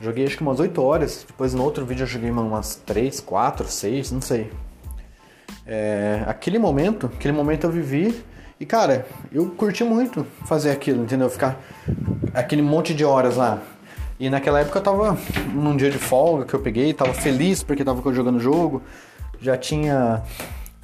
joguei 0.00 0.26
acho 0.26 0.36
que 0.36 0.42
umas 0.42 0.60
8 0.60 0.82
horas. 0.82 1.24
Depois 1.26 1.54
no 1.54 1.62
outro 1.62 1.84
vídeo 1.84 2.02
eu 2.02 2.06
joguei 2.06 2.30
umas 2.30 2.76
3, 2.76 3.20
4, 3.20 3.68
6, 3.68 4.12
não 4.12 4.20
sei. 4.20 4.50
É, 5.66 6.22
aquele 6.26 6.58
momento, 6.58 7.06
aquele 7.06 7.32
momento 7.32 7.64
eu 7.64 7.70
vivi 7.70 8.24
e 8.58 8.66
cara, 8.66 9.06
eu 9.32 9.50
curti 9.50 9.82
muito 9.82 10.26
fazer 10.44 10.70
aquilo, 10.70 11.02
entendeu? 11.02 11.28
Ficar 11.28 11.58
aquele 12.32 12.62
monte 12.62 12.94
de 12.94 13.04
horas 13.04 13.36
lá. 13.36 13.60
E 14.18 14.30
naquela 14.30 14.60
época 14.60 14.78
eu 14.78 14.82
tava 14.82 15.18
num 15.52 15.76
dia 15.76 15.90
de 15.90 15.98
folga 15.98 16.44
que 16.44 16.54
eu 16.54 16.60
peguei, 16.60 16.94
tava 16.94 17.12
feliz 17.12 17.62
porque 17.62 17.84
tava 17.84 18.00
jogando 18.12 18.36
o 18.36 18.40
jogo, 18.40 18.82
já 19.40 19.56
tinha 19.56 20.22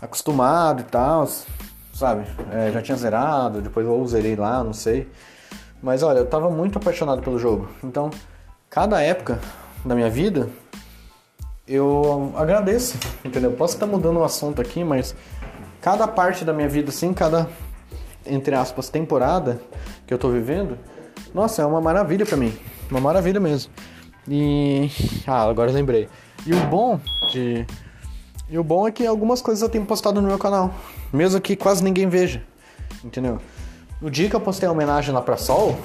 acostumado 0.01 0.81
e 0.81 0.85
tal, 0.85 1.29
sabe? 1.95 2.25
É, 2.53 2.73
já 2.73 2.83
tinha 2.83 2.97
zerado, 2.97 3.61
depois 3.61 3.87
eu 3.87 4.07
zerei 4.07 4.35
lá, 4.35 4.65
não 4.65 4.73
sei. 4.73 5.09
Mas 5.83 6.03
olha, 6.03 6.19
eu 6.19 6.27
tava 6.27 6.51
muito 6.51 6.79
apaixonado 6.79 7.23
pelo 7.23 7.39
jogo. 7.39 7.69
Então, 7.83 8.11
cada 8.69 9.01
época 9.03 9.41
da 9.85 9.95
minha 9.95 10.11
vida, 10.11 10.49
eu 11.67 12.33
agradeço, 12.37 12.99
entendeu? 13.25 13.53
Posso 13.53 13.75
estar 13.75 13.87
mudando 13.87 14.19
o 14.19 14.25
assunto 14.25 14.61
aqui, 14.61 14.85
mas 14.85 15.15
cada 15.81 16.07
parte 16.07 16.45
da 16.45 16.53
minha 16.53 16.69
vida, 16.69 16.91
assim, 16.91 17.15
cada, 17.15 17.49
entre 18.27 18.55
aspas, 18.55 18.89
temporada 18.89 19.61
que 20.07 20.13
eu 20.13 20.19
tô 20.19 20.29
vivendo, 20.29 20.77
nossa, 21.33 21.63
é 21.63 21.65
uma 21.65 21.81
maravilha 21.81 22.27
para 22.27 22.37
mim. 22.37 22.53
Uma 22.91 23.01
maravilha 23.01 23.39
mesmo. 23.41 23.73
E. 24.29 24.91
Ah, 25.27 25.45
agora 25.45 25.71
eu 25.71 25.75
lembrei. 25.75 26.09
E 26.47 26.53
o 26.53 26.67
bom 26.67 27.01
de 27.31 27.67
E 28.49 28.59
o 28.59 28.65
bom 28.65 28.89
é 28.89 28.91
que 28.91 29.07
algumas 29.07 29.41
coisas 29.41 29.63
eu 29.63 29.69
tenho 29.69 29.87
postado 29.87 30.21
no 30.21 30.27
meu 30.27 30.39
canal, 30.39 30.75
mesmo 31.13 31.41
que 31.41 31.55
quase 31.55 31.85
ninguém 31.85 32.09
veja, 32.09 32.43
entendeu? 33.05 33.39
No 34.01 34.11
dia 34.11 34.31
que 34.31 34.35
eu 34.37 34.41
postei 34.41 34.67
a 34.67 34.73
homenagem 34.73 35.13
lá 35.15 35.21
pra 35.21 35.37
Sol, 35.37 35.79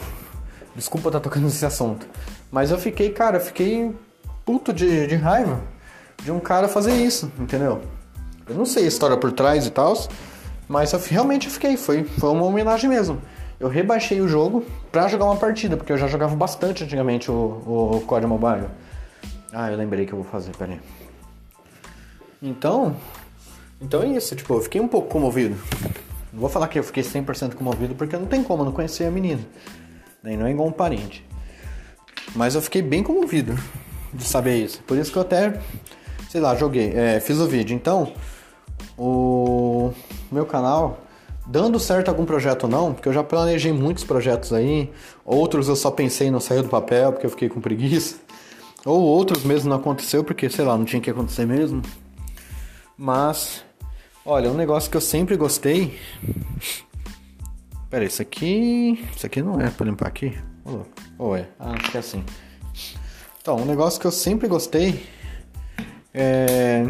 desculpa 0.73 1.09
estar 1.09 1.19
tá 1.19 1.23
tocando 1.23 1.43
nesse 1.43 1.65
assunto, 1.65 2.07
mas 2.49 2.71
eu 2.71 2.77
fiquei, 2.77 3.09
cara, 3.09 3.39
fiquei 3.39 3.93
puto 4.45 4.71
de, 4.71 5.07
de 5.07 5.15
raiva 5.15 5.61
de 6.23 6.31
um 6.31 6.39
cara 6.39 6.67
fazer 6.67 6.93
isso, 6.93 7.31
entendeu? 7.37 7.81
Eu 8.47 8.55
não 8.55 8.65
sei 8.65 8.85
a 8.85 8.87
história 8.87 9.17
por 9.17 9.31
trás 9.31 9.65
e 9.65 9.69
tal, 9.69 9.93
mas 10.67 10.93
eu 10.93 10.99
realmente 10.99 11.49
fiquei, 11.49 11.75
foi, 11.75 12.03
foi 12.03 12.29
uma 12.29 12.45
homenagem 12.45 12.89
mesmo. 12.89 13.21
Eu 13.59 13.67
rebaixei 13.67 14.21
o 14.21 14.27
jogo 14.27 14.65
pra 14.91 15.07
jogar 15.07 15.25
uma 15.25 15.35
partida, 15.35 15.75
porque 15.75 15.91
eu 15.91 15.97
já 15.97 16.07
jogava 16.07 16.35
bastante 16.35 16.83
antigamente 16.83 17.29
o, 17.29 17.33
o, 17.33 18.05
o 18.07 18.27
Mobile. 18.27 18.67
Ah, 19.51 19.71
eu 19.71 19.77
lembrei 19.77 20.05
que 20.05 20.13
eu 20.13 20.21
vou 20.21 20.31
fazer, 20.31 20.55
peraí. 20.55 20.79
Então, 22.41 22.95
então 23.81 24.03
é 24.03 24.07
isso, 24.07 24.35
tipo, 24.35 24.53
eu 24.53 24.61
fiquei 24.61 24.79
um 24.79 24.87
pouco 24.87 25.09
comovido. 25.09 25.55
Não 26.35 26.41
vou 26.41 26.49
falar 26.49 26.67
que 26.67 26.77
eu 26.77 26.83
fiquei 26.83 27.01
100% 27.01 27.55
comovido, 27.55 27.95
porque 27.95 28.17
não 28.17 28.25
tem 28.25 28.43
como, 28.43 28.61
eu 28.61 28.65
não 28.65 28.73
conhecer 28.73 29.05
a 29.05 29.09
menina. 29.11 29.39
Nem 30.21 30.35
não 30.35 30.45
é 30.45 30.51
igual 30.51 30.67
um 30.67 30.71
parente. 30.71 31.25
Mas 32.35 32.55
eu 32.55 32.61
fiquei 32.61 32.81
bem 32.81 33.01
comovido 33.01 33.57
de 34.13 34.25
saber 34.25 34.57
isso. 34.57 34.81
Por 34.83 34.97
isso 34.97 35.13
que 35.13 35.17
eu 35.17 35.21
até, 35.21 35.57
sei 36.29 36.41
lá, 36.41 36.53
joguei, 36.53 36.91
é, 36.93 37.21
fiz 37.21 37.39
o 37.39 37.47
vídeo. 37.47 37.73
Então, 37.73 38.11
o 38.97 39.93
meu 40.29 40.45
canal, 40.45 40.99
dando 41.47 41.79
certo 41.79 42.09
algum 42.09 42.25
projeto 42.25 42.65
ou 42.65 42.69
não, 42.69 42.93
porque 42.93 43.07
eu 43.07 43.13
já 43.13 43.23
planejei 43.23 43.71
muitos 43.71 44.03
projetos 44.03 44.51
aí, 44.51 44.91
outros 45.23 45.69
eu 45.69 45.75
só 45.77 45.89
pensei 45.89 46.29
não 46.29 46.41
saiu 46.41 46.63
do 46.63 46.69
papel 46.69 47.13
porque 47.13 47.25
eu 47.25 47.29
fiquei 47.29 47.47
com 47.47 47.61
preguiça, 47.61 48.17
ou 48.85 49.01
outros 49.01 49.45
mesmo 49.45 49.69
não 49.69 49.77
aconteceu 49.77 50.21
porque, 50.21 50.49
sei 50.49 50.65
lá, 50.65 50.77
não 50.77 50.83
tinha 50.83 51.01
que 51.01 51.09
acontecer 51.09 51.45
mesmo. 51.45 51.81
Mas, 52.97 53.64
olha, 54.25 54.49
um 54.49 54.55
negócio 54.55 54.89
que 54.89 54.97
eu 54.97 55.01
sempre 55.01 55.37
gostei. 55.37 55.99
Pera 57.89 58.03
isso 58.03 58.21
aqui. 58.21 59.05
Isso 59.15 59.25
aqui 59.25 59.41
não 59.41 59.61
é 59.61 59.69
pra 59.69 59.85
limpar 59.85 60.07
aqui? 60.07 60.37
Ou 61.17 61.37
é? 61.37 61.47
Ah, 61.59 61.73
acho 61.79 61.91
que 61.91 61.97
é 61.97 61.99
assim. 61.99 62.23
Então, 63.41 63.57
um 63.57 63.65
negócio 63.65 64.01
que 64.01 64.07
eu 64.07 64.11
sempre 64.11 64.47
gostei 64.47 65.05
é. 66.13 66.87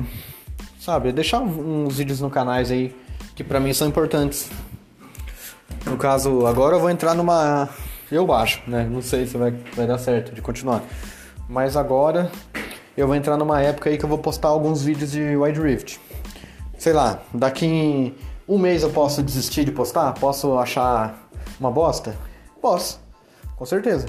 Sabe, 0.80 1.12
deixar 1.12 1.42
uns 1.42 1.98
vídeos 1.98 2.22
no 2.22 2.30
canais 2.30 2.72
aí 2.72 2.96
que 3.36 3.44
pra 3.44 3.60
mim 3.60 3.74
são 3.74 3.88
importantes. 3.88 4.50
No 5.86 5.98
caso, 5.98 6.46
agora 6.46 6.75
eu 6.75 6.80
vou 6.80 6.89
entrar 6.89 7.13
numa. 7.13 7.70
Eu 8.12 8.32
acho, 8.32 8.62
né? 8.68 8.88
Não 8.89 9.01
sei 9.01 9.25
se 9.25 9.36
vai, 9.36 9.51
vai 9.75 9.86
dar 9.86 9.98
certo 9.98 10.34
de 10.34 10.42
continuar. 10.42 10.84
Mas 11.50 11.75
agora 11.75 12.32
eu 12.96 13.06
vou 13.08 13.15
entrar 13.15 13.36
numa 13.36 13.62
época 13.62 13.89
aí 13.89 13.98
que 13.98 14.06
eu 14.06 14.10
vou 14.10 14.20
postar 14.20 14.48
alguns 14.48 14.84
vídeos 14.84 15.12
de 15.12 15.36
Wide 15.36 15.60
Rift. 15.60 16.00
Sei 16.77 16.94
lá, 16.94 17.22
daqui 17.34 18.15
um 18.48 18.58
mês 18.58 18.84
eu 18.84 18.89
posso 18.91 19.24
desistir 19.24 19.63
de 19.63 19.72
postar? 19.72 20.13
Posso 20.13 20.58
achar 20.58 21.29
uma 21.60 21.72
bosta? 21.72 22.15
Posso, 22.62 23.00
com 23.55 23.65
certeza. 23.65 24.08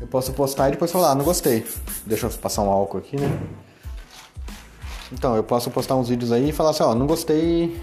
Eu 0.00 0.06
posso 0.06 0.32
postar 0.32 0.68
e 0.68 0.72
depois 0.72 0.90
falar, 0.90 1.12
ah, 1.12 1.14
não 1.14 1.24
gostei. 1.24 1.66
Deixa 2.04 2.26
eu 2.26 2.30
passar 2.30 2.62
um 2.62 2.70
álcool 2.70 2.98
aqui, 2.98 3.16
né? 3.16 3.40
Então, 5.12 5.36
eu 5.36 5.44
posso 5.44 5.70
postar 5.70 5.94
uns 5.96 6.08
vídeos 6.08 6.32
aí 6.32 6.48
e 6.48 6.52
falar 6.52 6.70
assim, 6.70 6.82
ó, 6.82 6.94
não 6.94 7.06
gostei, 7.06 7.80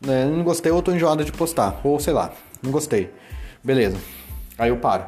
né, 0.00 0.24
não 0.24 0.44
gostei 0.44 0.70
ou 0.70 0.80
tô 0.80 0.92
enjoado 0.92 1.24
de 1.24 1.32
postar. 1.32 1.80
Ou 1.82 1.98
sei 1.98 2.12
lá, 2.12 2.32
não 2.62 2.70
gostei. 2.70 3.12
Beleza. 3.62 3.96
Aí 4.56 4.70
eu 4.70 4.76
paro. 4.76 5.04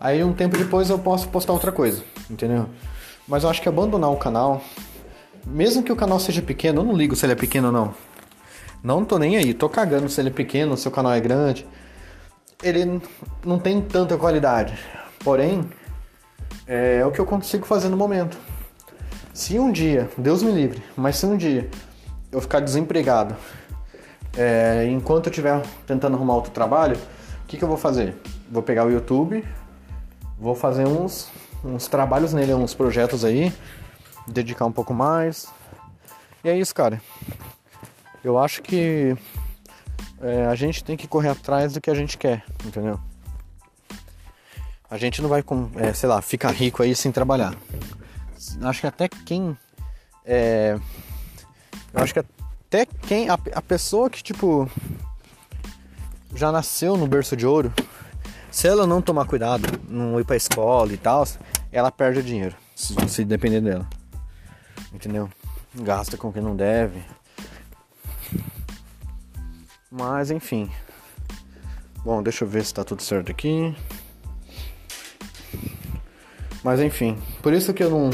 Aí 0.00 0.22
um 0.22 0.32
tempo 0.32 0.56
depois 0.56 0.90
eu 0.90 0.98
posso 0.98 1.28
postar 1.28 1.52
outra 1.52 1.72
coisa, 1.72 2.04
entendeu? 2.30 2.68
Mas 3.26 3.42
eu 3.42 3.50
acho 3.50 3.60
que 3.60 3.68
abandonar 3.68 4.10
o 4.10 4.16
canal, 4.16 4.62
mesmo 5.48 5.82
que 5.82 5.92
o 5.92 5.96
canal 5.96 6.20
seja 6.20 6.42
pequeno, 6.42 6.80
eu 6.80 6.84
não 6.84 6.96
ligo 6.96 7.16
se 7.16 7.24
ele 7.24 7.32
é 7.32 7.36
pequeno 7.36 7.68
ou 7.68 7.72
não. 7.72 7.94
Não 8.82 9.04
tô 9.04 9.18
nem 9.18 9.36
aí, 9.36 9.54
tô 9.54 9.68
cagando 9.68 10.08
se 10.08 10.20
ele 10.20 10.28
é 10.28 10.32
pequeno, 10.32 10.76
se 10.76 10.86
o 10.86 10.90
canal 10.90 11.12
é 11.12 11.20
grande. 11.20 11.66
Ele 12.62 13.00
não 13.44 13.58
tem 13.58 13.80
tanta 13.80 14.16
qualidade. 14.16 14.78
Porém, 15.24 15.68
é 16.66 17.04
o 17.04 17.10
que 17.10 17.18
eu 17.18 17.26
consigo 17.26 17.66
fazer 17.66 17.88
no 17.88 17.96
momento. 17.96 18.36
Se 19.32 19.58
um 19.58 19.70
dia, 19.70 20.08
Deus 20.16 20.42
me 20.42 20.50
livre, 20.50 20.82
mas 20.96 21.16
se 21.16 21.26
um 21.26 21.36
dia 21.36 21.68
eu 22.30 22.40
ficar 22.40 22.60
desempregado, 22.60 23.36
é, 24.36 24.86
enquanto 24.90 25.26
eu 25.26 25.30
estiver 25.30 25.62
tentando 25.86 26.16
arrumar 26.16 26.34
outro 26.34 26.50
trabalho, 26.50 26.96
o 27.44 27.46
que, 27.46 27.56
que 27.56 27.64
eu 27.64 27.68
vou 27.68 27.76
fazer? 27.76 28.14
Vou 28.50 28.62
pegar 28.62 28.84
o 28.84 28.90
YouTube, 28.90 29.44
vou 30.38 30.54
fazer 30.54 30.86
uns 30.86 31.30
uns 31.64 31.88
trabalhos 31.88 32.32
nele, 32.32 32.54
uns 32.54 32.74
projetos 32.74 33.24
aí, 33.24 33.52
dedicar 34.28 34.66
um 34.66 34.72
pouco 34.72 34.94
mais. 34.94 35.48
E 36.44 36.48
é 36.48 36.58
isso, 36.58 36.74
cara. 36.74 37.00
Eu 38.22 38.38
acho 38.38 38.62
que 38.62 39.16
é, 40.20 40.46
a 40.46 40.54
gente 40.54 40.82
tem 40.82 40.96
que 40.96 41.06
correr 41.06 41.28
atrás 41.28 41.72
do 41.72 41.80
que 41.80 41.90
a 41.90 41.94
gente 41.94 42.18
quer, 42.18 42.44
entendeu? 42.64 42.98
A 44.90 44.96
gente 44.96 45.20
não 45.20 45.28
vai, 45.28 45.44
é, 45.76 45.92
sei 45.92 46.08
lá, 46.08 46.22
ficar 46.22 46.50
rico 46.50 46.82
aí 46.82 46.94
sem 46.94 47.12
trabalhar. 47.12 47.54
Acho 48.62 48.80
que 48.80 48.86
até 48.86 49.08
quem. 49.08 49.56
É, 50.24 50.78
eu 51.92 52.02
acho 52.02 52.12
que 52.12 52.20
até 52.20 52.86
quem. 52.86 53.28
A, 53.28 53.38
a 53.54 53.62
pessoa 53.62 54.08
que, 54.08 54.22
tipo. 54.22 54.70
Já 56.34 56.52
nasceu 56.52 56.96
no 56.96 57.06
berço 57.06 57.36
de 57.36 57.46
ouro 57.46 57.72
se 58.50 58.66
ela 58.66 58.86
não 58.86 59.00
tomar 59.00 59.24
cuidado, 59.26 59.80
não 59.88 60.18
ir 60.18 60.24
pra 60.24 60.36
escola 60.36 60.92
e 60.92 60.96
tal, 60.96 61.26
ela 61.70 61.90
perde 61.90 62.20
o 62.20 62.22
dinheiro. 62.22 62.56
Se 62.74 63.24
depender 63.24 63.60
dela. 63.60 63.86
Entendeu? 64.92 65.28
Gasta 65.74 66.16
com 66.16 66.32
quem 66.32 66.42
não 66.42 66.56
deve. 66.56 67.02
Mas 69.90 70.30
enfim. 70.30 70.70
Bom, 72.04 72.22
deixa 72.22 72.44
eu 72.44 72.48
ver 72.48 72.64
se 72.64 72.72
tá 72.72 72.84
tudo 72.84 73.02
certo 73.02 73.30
aqui. 73.30 73.74
Mas 76.62 76.80
enfim, 76.80 77.16
por 77.42 77.52
isso 77.52 77.72
que 77.72 77.82
eu 77.82 77.90
não 77.90 78.10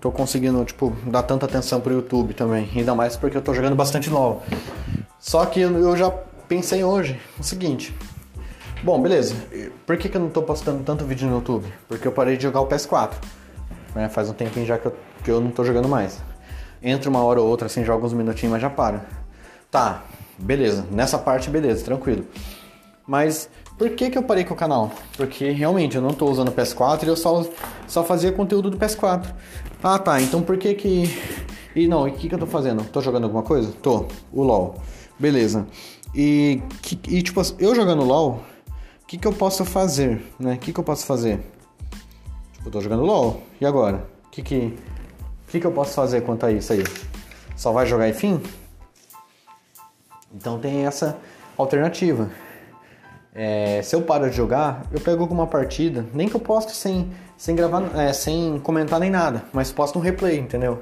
tô 0.00 0.12
conseguindo, 0.12 0.64
tipo, 0.64 0.90
dar 1.06 1.22
tanta 1.22 1.46
atenção 1.46 1.80
pro 1.80 1.92
YouTube 1.92 2.34
também. 2.34 2.68
Ainda 2.74 2.94
mais 2.94 3.16
porque 3.16 3.36
eu 3.36 3.42
tô 3.42 3.54
jogando 3.54 3.74
bastante 3.74 4.10
LOL. 4.10 4.42
Só 5.18 5.46
que 5.46 5.60
eu 5.60 5.96
já 5.96 6.10
pensei 6.48 6.84
hoje 6.84 7.20
o 7.38 7.42
seguinte. 7.42 7.94
Bom, 8.82 9.00
beleza. 9.00 9.34
Por 9.86 9.96
que, 9.96 10.10
que 10.10 10.16
eu 10.16 10.20
não 10.20 10.28
tô 10.28 10.42
postando 10.42 10.84
tanto 10.84 11.06
vídeo 11.06 11.26
no 11.26 11.36
YouTube? 11.36 11.72
Porque 11.88 12.06
eu 12.06 12.12
parei 12.12 12.36
de 12.36 12.42
jogar 12.42 12.60
o 12.60 12.68
PS4. 12.68 13.12
Né? 13.94 14.08
Faz 14.08 14.28
um 14.28 14.32
tempinho 14.32 14.66
já 14.66 14.78
que 14.78 14.86
eu, 14.86 14.96
que 15.22 15.30
eu 15.30 15.40
não 15.40 15.50
tô 15.50 15.64
jogando 15.64 15.88
mais. 15.88 16.20
Entra 16.82 17.08
uma 17.08 17.22
hora 17.22 17.40
ou 17.40 17.48
outra, 17.48 17.66
assim, 17.66 17.84
joga 17.84 18.04
uns 18.04 18.12
minutinhos, 18.12 18.52
mas 18.52 18.62
já 18.62 18.68
para. 18.68 19.04
Tá, 19.70 20.02
beleza. 20.38 20.86
Nessa 20.90 21.18
parte, 21.18 21.48
beleza, 21.48 21.84
tranquilo. 21.84 22.26
Mas 23.06 23.48
por 23.76 23.90
que, 23.90 24.08
que 24.08 24.16
eu 24.16 24.22
parei 24.22 24.44
com 24.44 24.54
o 24.54 24.56
canal? 24.56 24.90
Porque 25.16 25.50
realmente 25.50 25.96
eu 25.96 26.02
não 26.02 26.10
tô 26.10 26.30
usando 26.30 26.48
o 26.48 26.52
PS4 26.52 27.04
e 27.04 27.08
eu 27.08 27.16
só, 27.16 27.44
só 27.86 28.04
fazia 28.04 28.30
conteúdo 28.30 28.70
do 28.70 28.78
PS4. 28.78 29.26
Ah, 29.82 29.98
tá. 29.98 30.20
Então 30.20 30.42
por 30.42 30.56
que 30.56 30.74
que. 30.74 31.04
E 31.74 31.88
não, 31.88 32.06
e 32.06 32.12
o 32.12 32.14
que, 32.14 32.28
que 32.28 32.34
eu 32.34 32.38
tô 32.38 32.46
fazendo? 32.46 32.84
Tô 32.84 33.00
jogando 33.00 33.24
alguma 33.24 33.42
coisa? 33.42 33.72
Tô. 33.82 34.06
O 34.32 34.42
LOL. 34.42 34.76
Beleza. 35.18 35.66
E, 36.14 36.62
e 37.08 37.22
tipo, 37.22 37.42
eu 37.58 37.74
jogando 37.74 38.04
LOL, 38.04 38.40
o 39.02 39.06
que, 39.06 39.18
que 39.18 39.26
eu 39.26 39.32
posso 39.32 39.64
fazer, 39.64 40.22
né? 40.38 40.54
O 40.54 40.58
que, 40.58 40.72
que 40.72 40.78
eu 40.78 40.84
posso 40.84 41.04
fazer? 41.04 41.40
Eu 42.64 42.70
tô 42.70 42.80
jogando 42.80 43.02
LOL, 43.04 43.42
e 43.60 43.66
agora? 43.66 44.06
O 44.26 44.30
que 44.30 44.42
que, 44.42 44.78
que 45.48 45.60
que 45.60 45.66
eu 45.66 45.72
posso 45.72 45.92
fazer 45.92 46.22
quanto 46.22 46.46
a 46.46 46.50
isso 46.50 46.72
aí? 46.72 46.82
Só 47.54 47.72
vai 47.72 47.84
jogar 47.84 48.08
e 48.08 48.14
fim? 48.14 48.40
Então 50.34 50.58
tem 50.58 50.86
essa 50.86 51.18
alternativa. 51.58 52.30
É, 53.34 53.82
se 53.82 53.94
eu 53.94 54.02
paro 54.02 54.30
de 54.30 54.36
jogar, 54.36 54.86
eu 54.90 55.00
pego 55.00 55.20
alguma 55.20 55.46
partida, 55.46 56.06
nem 56.14 56.26
que 56.26 56.34
eu 56.34 56.40
poste 56.40 56.74
sem, 56.74 57.12
sem 57.36 57.54
gravar, 57.54 57.94
é, 57.98 58.12
sem 58.14 58.58
comentar 58.60 58.98
nem 58.98 59.10
nada, 59.10 59.44
mas 59.52 59.70
posto 59.70 59.98
um 59.98 60.02
replay, 60.02 60.38
entendeu? 60.38 60.80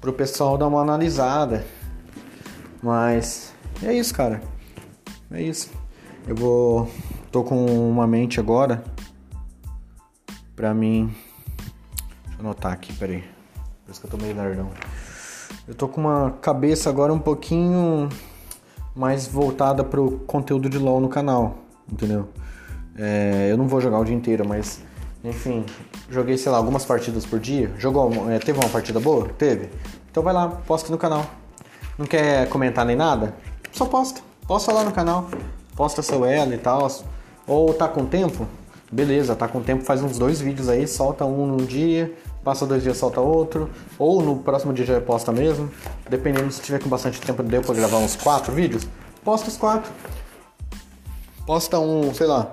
Pro 0.00 0.12
pessoal 0.12 0.58
dar 0.58 0.66
uma 0.66 0.82
analisada. 0.82 1.64
Mas 2.82 3.54
é 3.82 3.92
isso, 3.94 4.14
cara. 4.14 4.42
É 5.30 5.40
isso. 5.40 5.70
Eu 6.26 6.36
vou 6.36 6.88
tô 7.32 7.42
com 7.42 7.64
uma 7.88 8.06
mente 8.06 8.38
agora 8.38 8.84
pra 10.60 10.74
mim. 10.74 11.10
Deixa 12.26 12.36
eu 12.38 12.40
anotar 12.40 12.70
aqui, 12.70 12.92
peraí. 12.92 13.24
Por 13.82 13.92
isso 13.92 13.98
que 13.98 14.06
eu 14.06 14.10
tô 14.10 14.18
meio 14.18 14.34
nerdão. 14.34 14.68
Eu 15.66 15.74
tô 15.74 15.88
com 15.88 16.02
uma 16.02 16.32
cabeça 16.42 16.90
agora 16.90 17.10
um 17.10 17.18
pouquinho 17.18 18.10
mais 18.94 19.26
voltada 19.26 19.82
pro 19.82 20.18
conteúdo 20.26 20.68
de 20.68 20.76
LoL 20.76 21.00
no 21.00 21.08
canal, 21.08 21.56
entendeu? 21.90 22.28
É, 22.94 23.48
eu 23.50 23.56
não 23.56 23.66
vou 23.66 23.80
jogar 23.80 23.98
o 24.00 24.04
dia 24.04 24.14
inteiro, 24.14 24.46
mas 24.46 24.82
enfim, 25.24 25.64
joguei, 26.10 26.36
sei 26.36 26.52
lá, 26.52 26.58
algumas 26.58 26.84
partidas 26.84 27.24
por 27.24 27.40
dia. 27.40 27.72
Jogou, 27.78 28.30
é, 28.30 28.38
teve 28.38 28.58
uma 28.58 28.68
partida 28.68 29.00
boa? 29.00 29.30
Teve. 29.38 29.70
Então 30.10 30.22
vai 30.22 30.34
lá, 30.34 30.46
posta 30.46 30.92
no 30.92 30.98
canal. 30.98 31.24
Não 31.96 32.04
quer 32.04 32.46
comentar 32.50 32.84
nem 32.84 32.96
nada? 32.96 33.34
Só 33.72 33.86
posta. 33.86 34.20
Posta 34.46 34.74
lá 34.74 34.84
no 34.84 34.92
canal. 34.92 35.26
Posta 35.74 36.02
seu 36.02 36.22
elo 36.26 36.52
e 36.52 36.58
tal. 36.58 36.86
Ou 37.46 37.72
tá 37.72 37.88
com 37.88 38.04
tempo? 38.04 38.46
Beleza, 38.92 39.36
tá 39.36 39.46
com 39.46 39.62
tempo, 39.62 39.84
faz 39.84 40.02
uns 40.02 40.18
dois 40.18 40.40
vídeos 40.40 40.68
aí, 40.68 40.86
solta 40.86 41.24
um 41.24 41.46
num 41.46 41.64
dia, 41.64 42.12
passa 42.42 42.66
dois 42.66 42.82
dias 42.82 42.96
solta 42.96 43.20
outro, 43.20 43.70
ou 43.96 44.20
no 44.20 44.38
próximo 44.38 44.72
dia 44.72 44.84
já 44.84 45.00
posta 45.00 45.30
mesmo, 45.30 45.70
dependendo 46.08 46.50
se 46.50 46.60
tiver 46.60 46.82
com 46.82 46.88
bastante 46.88 47.20
tempo 47.20 47.40
deu 47.44 47.62
pra 47.62 47.72
gravar 47.72 47.98
uns 47.98 48.16
quatro 48.16 48.52
vídeos, 48.52 48.88
posta 49.24 49.48
os 49.48 49.56
quatro. 49.56 49.92
Posta 51.46 51.78
um, 51.78 52.12
sei 52.12 52.26
lá, 52.26 52.52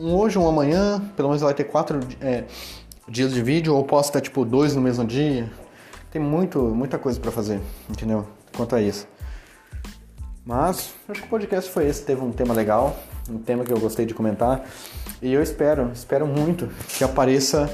um 0.00 0.14
hoje, 0.14 0.36
um 0.36 0.48
amanhã, 0.48 1.00
pelo 1.16 1.28
menos 1.28 1.42
vai 1.42 1.54
ter 1.54 1.64
quatro 1.64 2.00
é, 2.20 2.44
dias 3.08 3.32
de 3.32 3.42
vídeo, 3.42 3.76
ou 3.76 3.84
posta 3.84 4.20
tipo 4.20 4.44
dois 4.44 4.74
no 4.74 4.80
mesmo 4.80 5.04
dia. 5.04 5.50
Tem 6.10 6.20
muito, 6.20 6.60
muita 6.60 6.98
coisa 6.98 7.20
para 7.20 7.30
fazer, 7.30 7.60
entendeu? 7.88 8.26
Quanto 8.56 8.74
a 8.74 8.82
isso. 8.82 9.06
Mas 10.48 10.94
acho 11.06 11.20
que 11.20 11.26
o 11.26 11.28
podcast 11.28 11.70
foi 11.70 11.86
esse, 11.88 12.02
teve 12.02 12.22
um 12.22 12.32
tema 12.32 12.54
legal, 12.54 12.96
um 13.28 13.36
tema 13.36 13.64
que 13.64 13.70
eu 13.70 13.78
gostei 13.78 14.06
de 14.06 14.14
comentar. 14.14 14.64
E 15.20 15.30
eu 15.30 15.42
espero, 15.42 15.90
espero 15.92 16.26
muito 16.26 16.70
que 16.96 17.04
apareça 17.04 17.70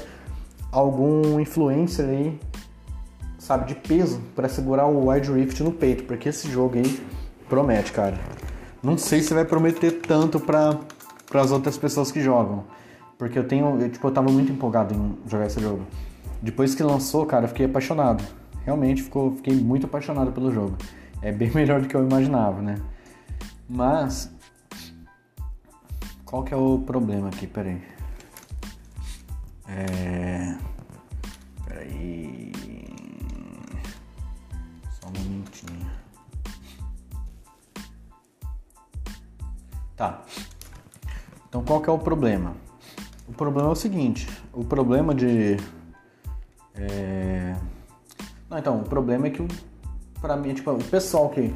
algum 0.72 1.38
influencer 1.38 2.04
aí, 2.04 2.40
sabe, 3.38 3.66
de 3.66 3.76
peso 3.76 4.20
para 4.34 4.48
segurar 4.48 4.86
o 4.86 5.08
Wide 5.08 5.30
Rift 5.30 5.62
no 5.62 5.70
peito, 5.70 6.02
porque 6.02 6.30
esse 6.30 6.50
jogo 6.50 6.76
aí 6.76 7.00
promete, 7.48 7.92
cara. 7.92 8.18
Não 8.82 8.98
sei 8.98 9.22
se 9.22 9.32
vai 9.32 9.44
prometer 9.44 10.00
tanto 10.00 10.40
para 10.40 10.76
as 11.32 11.52
outras 11.52 11.78
pessoas 11.78 12.10
que 12.10 12.20
jogam, 12.20 12.64
porque 13.16 13.38
eu 13.38 13.46
tenho, 13.46 13.80
eu, 13.80 13.88
tipo, 13.88 14.04
eu 14.04 14.10
tava 14.10 14.32
muito 14.32 14.50
empolgado 14.50 14.92
em 14.92 15.16
jogar 15.30 15.46
esse 15.46 15.60
jogo. 15.60 15.86
Depois 16.42 16.74
que 16.74 16.82
lançou, 16.82 17.24
cara, 17.24 17.44
eu 17.44 17.48
fiquei 17.50 17.66
apaixonado. 17.66 18.24
Realmente 18.64 19.00
ficou, 19.00 19.30
fiquei 19.36 19.54
muito 19.54 19.86
apaixonado 19.86 20.32
pelo 20.32 20.50
jogo. 20.50 20.76
É 21.24 21.32
bem 21.32 21.50
melhor 21.56 21.80
do 21.80 21.88
que 21.88 21.96
eu 21.96 22.06
imaginava, 22.06 22.60
né? 22.60 22.78
Mas 23.66 24.30
qual 26.26 26.44
que 26.44 26.52
é 26.52 26.56
o 26.56 26.78
problema 26.80 27.28
aqui? 27.28 27.46
Peraí. 27.46 27.82
É. 29.66 30.54
Peraí. 31.66 32.52
Só 34.90 35.08
um 35.08 35.22
minutinho. 35.22 35.90
Tá. 39.96 40.22
Então 41.48 41.64
qual 41.64 41.80
que 41.80 41.88
é 41.88 41.92
o 41.92 41.98
problema? 41.98 42.54
O 43.26 43.32
problema 43.32 43.70
é 43.70 43.72
o 43.72 43.74
seguinte. 43.74 44.28
O 44.52 44.62
problema 44.62 45.14
de. 45.14 45.56
É... 46.74 47.56
Não, 48.50 48.58
então, 48.58 48.80
o 48.80 48.84
problema 48.84 49.26
é 49.26 49.30
que 49.30 49.40
pra 50.20 50.36
mim, 50.36 50.54
tipo, 50.54 50.70
o 50.70 50.84
pessoal 50.84 51.28
que 51.28 51.54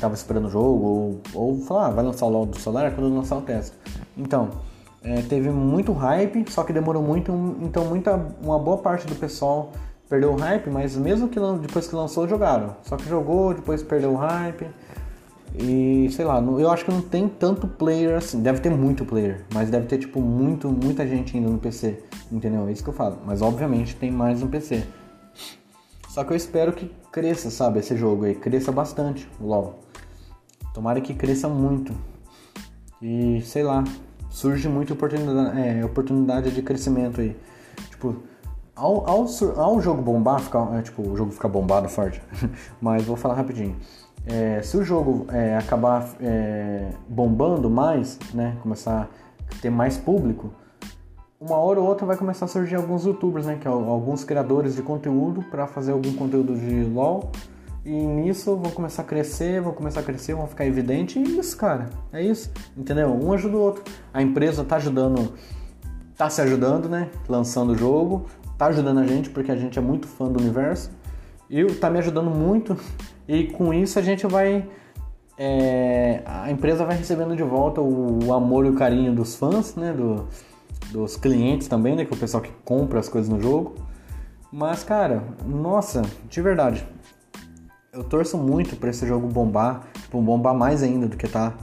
tava 0.00 0.14
esperando 0.14 0.46
o 0.46 0.50
jogo, 0.50 0.86
ou, 0.86 1.20
ou 1.34 1.60
falar, 1.62 1.86
ah, 1.86 1.90
vai 1.90 2.04
lançar 2.04 2.26
o 2.26 2.28
LOL 2.28 2.46
do 2.46 2.58
celular 2.58 2.94
quando 2.94 3.14
lançar 3.14 3.36
o 3.36 3.42
teste. 3.42 3.76
Então, 4.16 4.50
é, 5.02 5.22
teve 5.22 5.50
muito 5.50 5.92
hype, 5.92 6.50
só 6.50 6.64
que 6.64 6.72
demorou 6.72 7.02
muito, 7.02 7.32
então 7.60 7.84
muita, 7.84 8.14
uma 8.42 8.58
boa 8.58 8.78
parte 8.78 9.06
do 9.06 9.14
pessoal 9.14 9.72
perdeu 10.08 10.32
o 10.32 10.36
hype, 10.36 10.70
mas 10.70 10.96
mesmo 10.96 11.28
que 11.28 11.38
depois 11.60 11.86
que 11.86 11.94
lançou, 11.94 12.26
jogaram. 12.26 12.76
Só 12.82 12.96
que 12.96 13.08
jogou, 13.08 13.54
depois 13.54 13.82
perdeu 13.82 14.12
o 14.12 14.16
hype. 14.16 14.66
E 15.54 16.08
sei 16.12 16.24
lá, 16.24 16.40
eu 16.40 16.70
acho 16.70 16.84
que 16.84 16.90
não 16.90 17.00
tem 17.00 17.28
tanto 17.28 17.66
player 17.66 18.16
assim. 18.16 18.40
Deve 18.40 18.60
ter 18.60 18.70
muito 18.70 19.04
player, 19.04 19.44
mas 19.52 19.70
deve 19.70 19.86
ter 19.86 19.98
tipo 19.98 20.20
muito, 20.20 20.68
muita 20.68 21.06
gente 21.06 21.36
indo 21.36 21.50
no 21.50 21.58
PC. 21.58 22.02
Entendeu? 22.30 22.68
É 22.68 22.72
isso 22.72 22.82
que 22.82 22.90
eu 22.90 22.94
falo. 22.94 23.18
Mas 23.24 23.42
obviamente 23.42 23.96
tem 23.96 24.10
mais 24.10 24.40
no 24.40 24.48
PC. 24.48 24.84
Só 26.08 26.24
que 26.24 26.32
eu 26.32 26.36
espero 26.36 26.72
que 26.72 26.90
cresça, 27.12 27.50
sabe, 27.50 27.80
esse 27.80 27.96
jogo 27.96 28.24
aí. 28.24 28.34
Cresça 28.34 28.72
bastante, 28.72 29.28
o 29.40 29.46
LoL. 29.46 29.78
Tomara 30.74 31.00
que 31.00 31.14
cresça 31.14 31.48
muito. 31.48 31.92
E 33.00 33.40
sei 33.42 33.62
lá, 33.62 33.84
surge 34.30 34.68
muita 34.68 34.92
oportunidade, 34.92 35.60
é, 35.60 35.84
oportunidade 35.84 36.50
de 36.50 36.62
crescimento 36.62 37.20
aí. 37.20 37.36
Tipo, 37.90 38.16
ao, 38.74 39.08
ao, 39.08 39.26
ao 39.56 39.80
jogo 39.80 40.02
bombar, 40.02 40.40
ficar, 40.40 40.78
é, 40.78 40.82
tipo, 40.82 41.02
o 41.02 41.16
jogo 41.16 41.32
ficar 41.32 41.48
bombado 41.48 41.88
forte, 41.88 42.22
mas 42.80 43.04
vou 43.04 43.16
falar 43.16 43.34
rapidinho. 43.34 43.76
É, 44.26 44.60
se 44.62 44.76
o 44.76 44.84
jogo 44.84 45.26
é, 45.32 45.56
acabar 45.56 46.08
é, 46.20 46.90
bombando 47.08 47.70
mais, 47.70 48.18
né, 48.34 48.56
começar 48.62 49.08
a 49.50 49.60
ter 49.60 49.70
mais 49.70 49.96
público, 49.96 50.52
uma 51.40 51.56
hora 51.56 51.80
ou 51.80 51.86
outra 51.86 52.06
vai 52.06 52.16
começar 52.16 52.46
a 52.46 52.48
surgir 52.48 52.76
alguns 52.76 53.04
youtubers, 53.04 53.46
né, 53.46 53.56
que 53.60 53.66
é 53.66 53.70
alguns 53.70 54.24
criadores 54.24 54.74
de 54.74 54.82
conteúdo 54.82 55.42
para 55.50 55.66
fazer 55.66 55.92
algum 55.92 56.12
conteúdo 56.14 56.56
de 56.56 56.84
LoL 56.84 57.30
e 57.88 57.90
nisso 57.90 58.54
vão 58.54 58.70
começar 58.70 59.00
a 59.00 59.04
crescer, 59.04 59.62
vão 59.62 59.72
começar 59.72 60.00
a 60.00 60.02
crescer, 60.02 60.34
vão 60.34 60.46
ficar 60.46 60.66
evidente. 60.66 61.18
E 61.18 61.38
isso, 61.38 61.56
cara. 61.56 61.88
É 62.12 62.22
isso. 62.22 62.50
Entendeu? 62.76 63.08
Um 63.08 63.32
ajuda 63.32 63.56
o 63.56 63.60
outro. 63.60 63.82
A 64.12 64.20
empresa 64.20 64.62
tá 64.62 64.76
ajudando, 64.76 65.32
tá 66.14 66.28
se 66.28 66.42
ajudando, 66.42 66.86
né? 66.86 67.08
Lançando 67.26 67.72
o 67.72 67.74
jogo, 67.74 68.26
tá 68.58 68.66
ajudando 68.66 68.98
a 68.98 69.06
gente 69.06 69.30
porque 69.30 69.50
a 69.50 69.56
gente 69.56 69.78
é 69.78 69.82
muito 69.82 70.06
fã 70.06 70.30
do 70.30 70.38
universo. 70.38 70.90
E 71.48 71.64
tá 71.76 71.88
me 71.88 71.98
ajudando 71.98 72.30
muito. 72.30 72.76
E 73.26 73.44
com 73.44 73.72
isso 73.72 73.98
a 73.98 74.02
gente 74.02 74.26
vai. 74.26 74.68
É, 75.38 76.20
a 76.26 76.50
empresa 76.50 76.84
vai 76.84 76.96
recebendo 76.96 77.34
de 77.34 77.42
volta 77.44 77.80
o, 77.80 78.26
o, 78.26 78.34
amor 78.34 78.66
e 78.66 78.70
o 78.70 78.74
carinho 78.74 79.14
dos 79.14 79.34
fãs, 79.34 79.74
né? 79.76 79.94
Do, 79.94 80.26
dos 80.90 81.16
clientes 81.16 81.68
também, 81.68 81.96
né? 81.96 82.04
Que 82.04 82.12
é 82.12 82.16
o 82.16 82.18
pessoal 82.18 82.42
que 82.42 82.52
compra 82.64 82.98
as 82.98 83.08
coisas 83.08 83.28
no 83.28 83.40
jogo. 83.40 83.74
Mas, 84.52 84.82
cara, 84.82 85.22
nossa, 85.44 86.02
de 86.28 86.40
verdade, 86.40 86.86
eu 87.92 88.02
torço 88.02 88.38
muito 88.38 88.76
para 88.76 88.90
esse 88.90 89.06
jogo 89.06 89.26
bombar, 89.28 89.86
tipo, 89.94 90.20
bombar 90.22 90.54
mais 90.54 90.82
ainda 90.82 91.06
do 91.06 91.16
que 91.16 91.28
tá. 91.28 91.54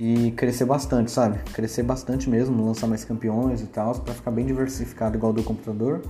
E 0.00 0.30
crescer 0.32 0.64
bastante, 0.64 1.10
sabe? 1.10 1.38
Crescer 1.52 1.82
bastante 1.82 2.30
mesmo, 2.30 2.64
lançar 2.64 2.86
mais 2.86 3.04
campeões 3.04 3.60
e 3.60 3.66
tal, 3.66 3.94
para 3.96 4.14
ficar 4.14 4.30
bem 4.30 4.46
diversificado 4.46 5.16
igual 5.16 5.32
do 5.32 5.42
computador. 5.42 6.02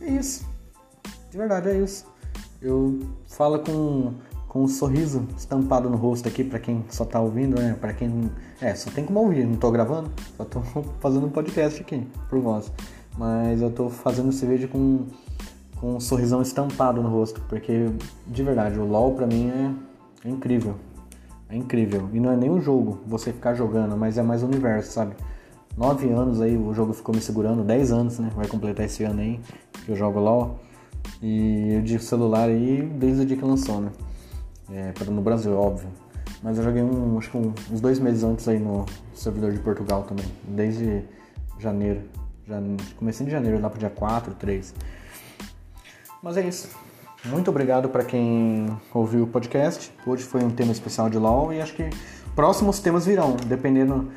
É 0.00 0.10
isso. 0.10 0.46
De 1.30 1.36
verdade, 1.36 1.68
é 1.68 1.78
isso. 1.78 2.06
Eu 2.62 3.00
falo 3.26 3.58
com, 3.58 4.14
com 4.54 4.62
um 4.62 4.68
sorriso 4.68 5.26
estampado 5.36 5.90
no 5.90 5.96
rosto 5.96 6.28
aqui 6.28 6.44
para 6.44 6.60
quem 6.60 6.84
só 6.88 7.04
tá 7.04 7.20
ouvindo, 7.20 7.60
né? 7.60 7.76
Para 7.80 7.92
quem. 7.92 8.30
É, 8.60 8.72
só 8.76 8.88
tem 8.88 9.04
como 9.04 9.18
ouvir, 9.18 9.44
não 9.44 9.56
tô 9.56 9.68
gravando, 9.72 10.08
só 10.36 10.44
tô 10.44 10.62
fazendo 11.00 11.26
um 11.26 11.28
podcast 11.28 11.82
aqui 11.82 12.06
por 12.30 12.38
voz. 12.38 12.70
Mas 13.18 13.60
eu 13.60 13.70
tô 13.70 13.90
fazendo 13.90 14.28
esse 14.28 14.46
vídeo 14.46 14.68
com 14.68 15.06
com 15.80 15.96
um 15.96 16.00
sorrisão 16.00 16.40
estampado 16.40 17.02
no 17.02 17.08
rosto, 17.08 17.40
porque 17.48 17.90
de 18.28 18.42
verdade, 18.44 18.78
o 18.78 18.86
LoL 18.86 19.14
pra 19.14 19.26
mim 19.26 19.50
é, 19.50 20.28
é 20.28 20.30
incrível. 20.30 20.76
É 21.48 21.56
incrível. 21.56 22.08
E 22.12 22.20
não 22.20 22.30
é 22.30 22.36
nem 22.36 22.48
o 22.48 22.60
jogo, 22.60 23.00
você 23.04 23.32
ficar 23.32 23.54
jogando, 23.54 23.96
mas 23.96 24.18
é 24.18 24.22
mais 24.22 24.44
o 24.44 24.46
universo, 24.46 24.92
sabe? 24.92 25.16
Nove 25.76 26.08
anos 26.10 26.40
aí 26.40 26.56
o 26.56 26.72
jogo 26.72 26.92
ficou 26.92 27.12
me 27.12 27.20
segurando, 27.20 27.64
dez 27.64 27.90
anos, 27.90 28.20
né? 28.20 28.30
Vai 28.36 28.46
completar 28.46 28.86
esse 28.86 29.02
ano 29.02 29.20
aí 29.20 29.40
que 29.84 29.90
eu 29.90 29.96
jogo 29.96 30.20
LoL. 30.20 30.60
E 31.20 31.74
eu 31.74 31.82
de 31.82 31.98
celular 31.98 32.48
aí 32.48 32.82
desde 32.82 33.22
o 33.22 33.26
dia 33.26 33.36
que 33.36 33.44
lançou, 33.44 33.80
né? 33.80 33.90
É, 34.74 34.92
no 35.08 35.22
Brasil, 35.22 35.56
óbvio. 35.56 35.88
Mas 36.42 36.58
eu 36.58 36.64
joguei 36.64 36.82
um, 36.82 37.16
acho 37.16 37.30
que 37.30 37.36
um, 37.36 37.54
uns 37.70 37.80
dois 37.80 38.00
meses 38.00 38.24
antes 38.24 38.48
aí 38.48 38.58
no 38.58 38.84
servidor 39.14 39.52
de 39.52 39.60
Portugal 39.60 40.02
também. 40.02 40.26
Desde 40.48 41.04
janeiro. 41.60 42.00
Já, 42.44 42.60
comecei 42.96 43.24
em 43.24 43.30
janeiro, 43.30 43.60
lá 43.60 43.70
pro 43.70 43.78
dia 43.78 43.88
4, 43.88 44.34
3. 44.34 44.74
Mas 46.20 46.36
é 46.36 46.46
isso. 46.46 46.68
Muito 47.26 47.48
obrigado 47.50 47.88
para 47.88 48.04
quem 48.04 48.66
ouviu 48.92 49.22
o 49.22 49.26
podcast. 49.28 49.92
Hoje 50.04 50.24
foi 50.24 50.42
um 50.42 50.50
tema 50.50 50.72
especial 50.72 51.08
de 51.08 51.18
LOL 51.18 51.52
e 51.52 51.60
acho 51.60 51.72
que 51.74 51.88
próximos 52.34 52.80
temas 52.80 53.06
virão, 53.06 53.36
dependendo. 53.46 54.10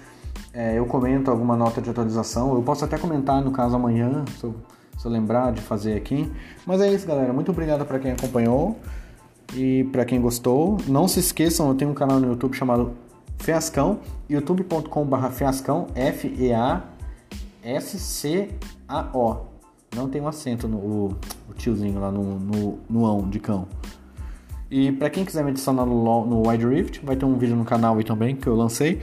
É, 0.52 0.80
eu 0.80 0.88
comento 0.88 1.30
alguma 1.30 1.56
nota 1.56 1.80
de 1.80 1.90
atualização. 1.92 2.56
Eu 2.56 2.64
posso 2.64 2.84
até 2.84 2.98
comentar 2.98 3.44
no 3.44 3.52
caso 3.52 3.76
amanhã, 3.76 4.26
se 4.40 4.44
eu, 4.44 4.56
se 4.98 5.06
eu 5.06 5.12
lembrar 5.12 5.54
de 5.54 5.62
fazer 5.62 5.96
aqui. 5.96 6.32
Mas 6.66 6.82
é 6.82 6.92
isso, 6.92 7.06
galera. 7.06 7.32
Muito 7.32 7.52
obrigado 7.52 7.86
para 7.86 8.00
quem 8.00 8.12
acompanhou 8.12 8.76
e 9.54 9.84
para 9.86 10.06
quem 10.06 10.22
gostou. 10.22 10.78
Não 10.88 11.08
se 11.08 11.20
esqueçam, 11.20 11.68
eu 11.70 11.76
tenho 11.76 11.92
um 11.92 11.94
canal 11.94 12.20
no 12.20 12.28
YouTube 12.28 12.54
chamado 12.56 12.94
Fiascão, 13.38 14.00
youtube.com/fiascão, 14.30 15.88
F 15.96 16.34
E 16.38 16.54
A 16.54 16.84
S 17.64 18.00
C 18.00 18.50
A 18.88 19.10
O. 19.14 19.46
Não 19.96 20.08
tem 20.10 20.22
um 20.22 20.28
acento 20.28 20.68
no 20.68 20.78
o, 20.78 21.18
o 21.50 21.54
tiozinho 21.54 22.00
lá 22.00 22.12
no, 22.12 22.40
no, 22.40 22.80
no 22.90 23.06
ão 23.06 23.30
de 23.30 23.40
cão. 23.40 23.68
E 24.70 24.92
para 24.92 25.10
quem 25.10 25.24
quiser 25.24 25.44
me 25.44 25.52
adicionar 25.52 25.86
no, 25.86 26.26
no 26.26 26.48
Wide 26.48 26.68
Rift, 26.68 27.06
vai 27.06 27.16
ter 27.16 27.26
um 27.26 27.38
vídeo 27.38 27.56
no 27.56 27.64
canal 27.64 27.98
aí 27.98 28.04
também 28.04 28.36
que 28.36 28.48
eu 28.48 28.56
lancei. 28.56 29.02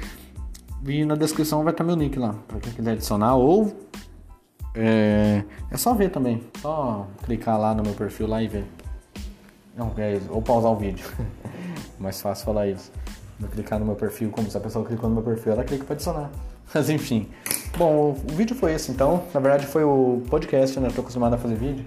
E 0.86 1.04
na 1.06 1.14
descrição 1.14 1.64
vai 1.64 1.72
estar 1.72 1.82
meu 1.82 1.96
link 1.96 2.18
lá, 2.18 2.34
para 2.46 2.60
quem 2.60 2.72
quiser 2.72 2.92
adicionar 2.92 3.36
ou 3.36 3.72
é, 4.74 5.42
é 5.70 5.76
só 5.78 5.94
ver 5.94 6.10
também, 6.10 6.42
só 6.60 7.06
clicar 7.24 7.58
lá 7.58 7.74
no 7.74 7.82
meu 7.82 7.94
perfil 7.94 8.26
lá 8.26 8.42
e 8.42 8.48
ver. 8.48 8.66
Não, 9.76 9.92
é 9.98 10.14
isso, 10.16 10.26
ou 10.30 10.40
pausar 10.40 10.70
o 10.70 10.76
vídeo. 10.76 11.06
Mais 11.98 12.20
fácil 12.20 12.44
falar 12.44 12.68
isso. 12.68 12.92
Vou 13.38 13.48
clicar 13.48 13.78
no 13.78 13.84
meu 13.84 13.96
perfil, 13.96 14.30
como 14.30 14.48
se 14.48 14.56
a 14.56 14.60
pessoa 14.60 14.84
clicou 14.84 15.08
no 15.08 15.16
meu 15.16 15.24
perfil, 15.24 15.52
ela 15.52 15.64
clica 15.64 15.84
para 15.84 15.94
adicionar. 15.94 16.30
Mas 16.72 16.88
enfim. 16.88 17.28
Bom, 17.76 18.10
o 18.10 18.34
vídeo 18.34 18.54
foi 18.54 18.72
esse 18.72 18.90
então. 18.90 19.24
Na 19.32 19.40
verdade 19.40 19.66
foi 19.66 19.84
o 19.84 20.22
podcast, 20.30 20.78
né? 20.78 20.88
Tô 20.94 21.00
acostumado 21.00 21.34
a 21.34 21.38
fazer 21.38 21.56
vídeo. 21.56 21.84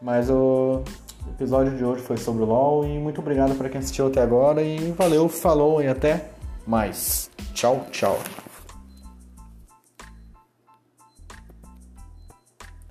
Mas 0.00 0.30
o 0.30 0.82
episódio 1.28 1.76
de 1.76 1.84
hoje 1.84 2.02
foi 2.02 2.16
sobre 2.16 2.42
o 2.42 2.46
LOL 2.46 2.86
e 2.86 2.98
muito 2.98 3.20
obrigado 3.20 3.54
para 3.56 3.68
quem 3.68 3.78
assistiu 3.78 4.06
até 4.06 4.22
agora 4.22 4.62
e 4.62 4.92
valeu, 4.92 5.28
falou 5.28 5.82
e 5.82 5.88
até 5.88 6.30
mais. 6.66 7.30
Tchau, 7.52 7.86
tchau. 7.90 8.18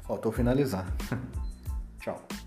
Faltou 0.04 0.32
finalizar. 0.32 0.86
Tchau. 2.02 2.39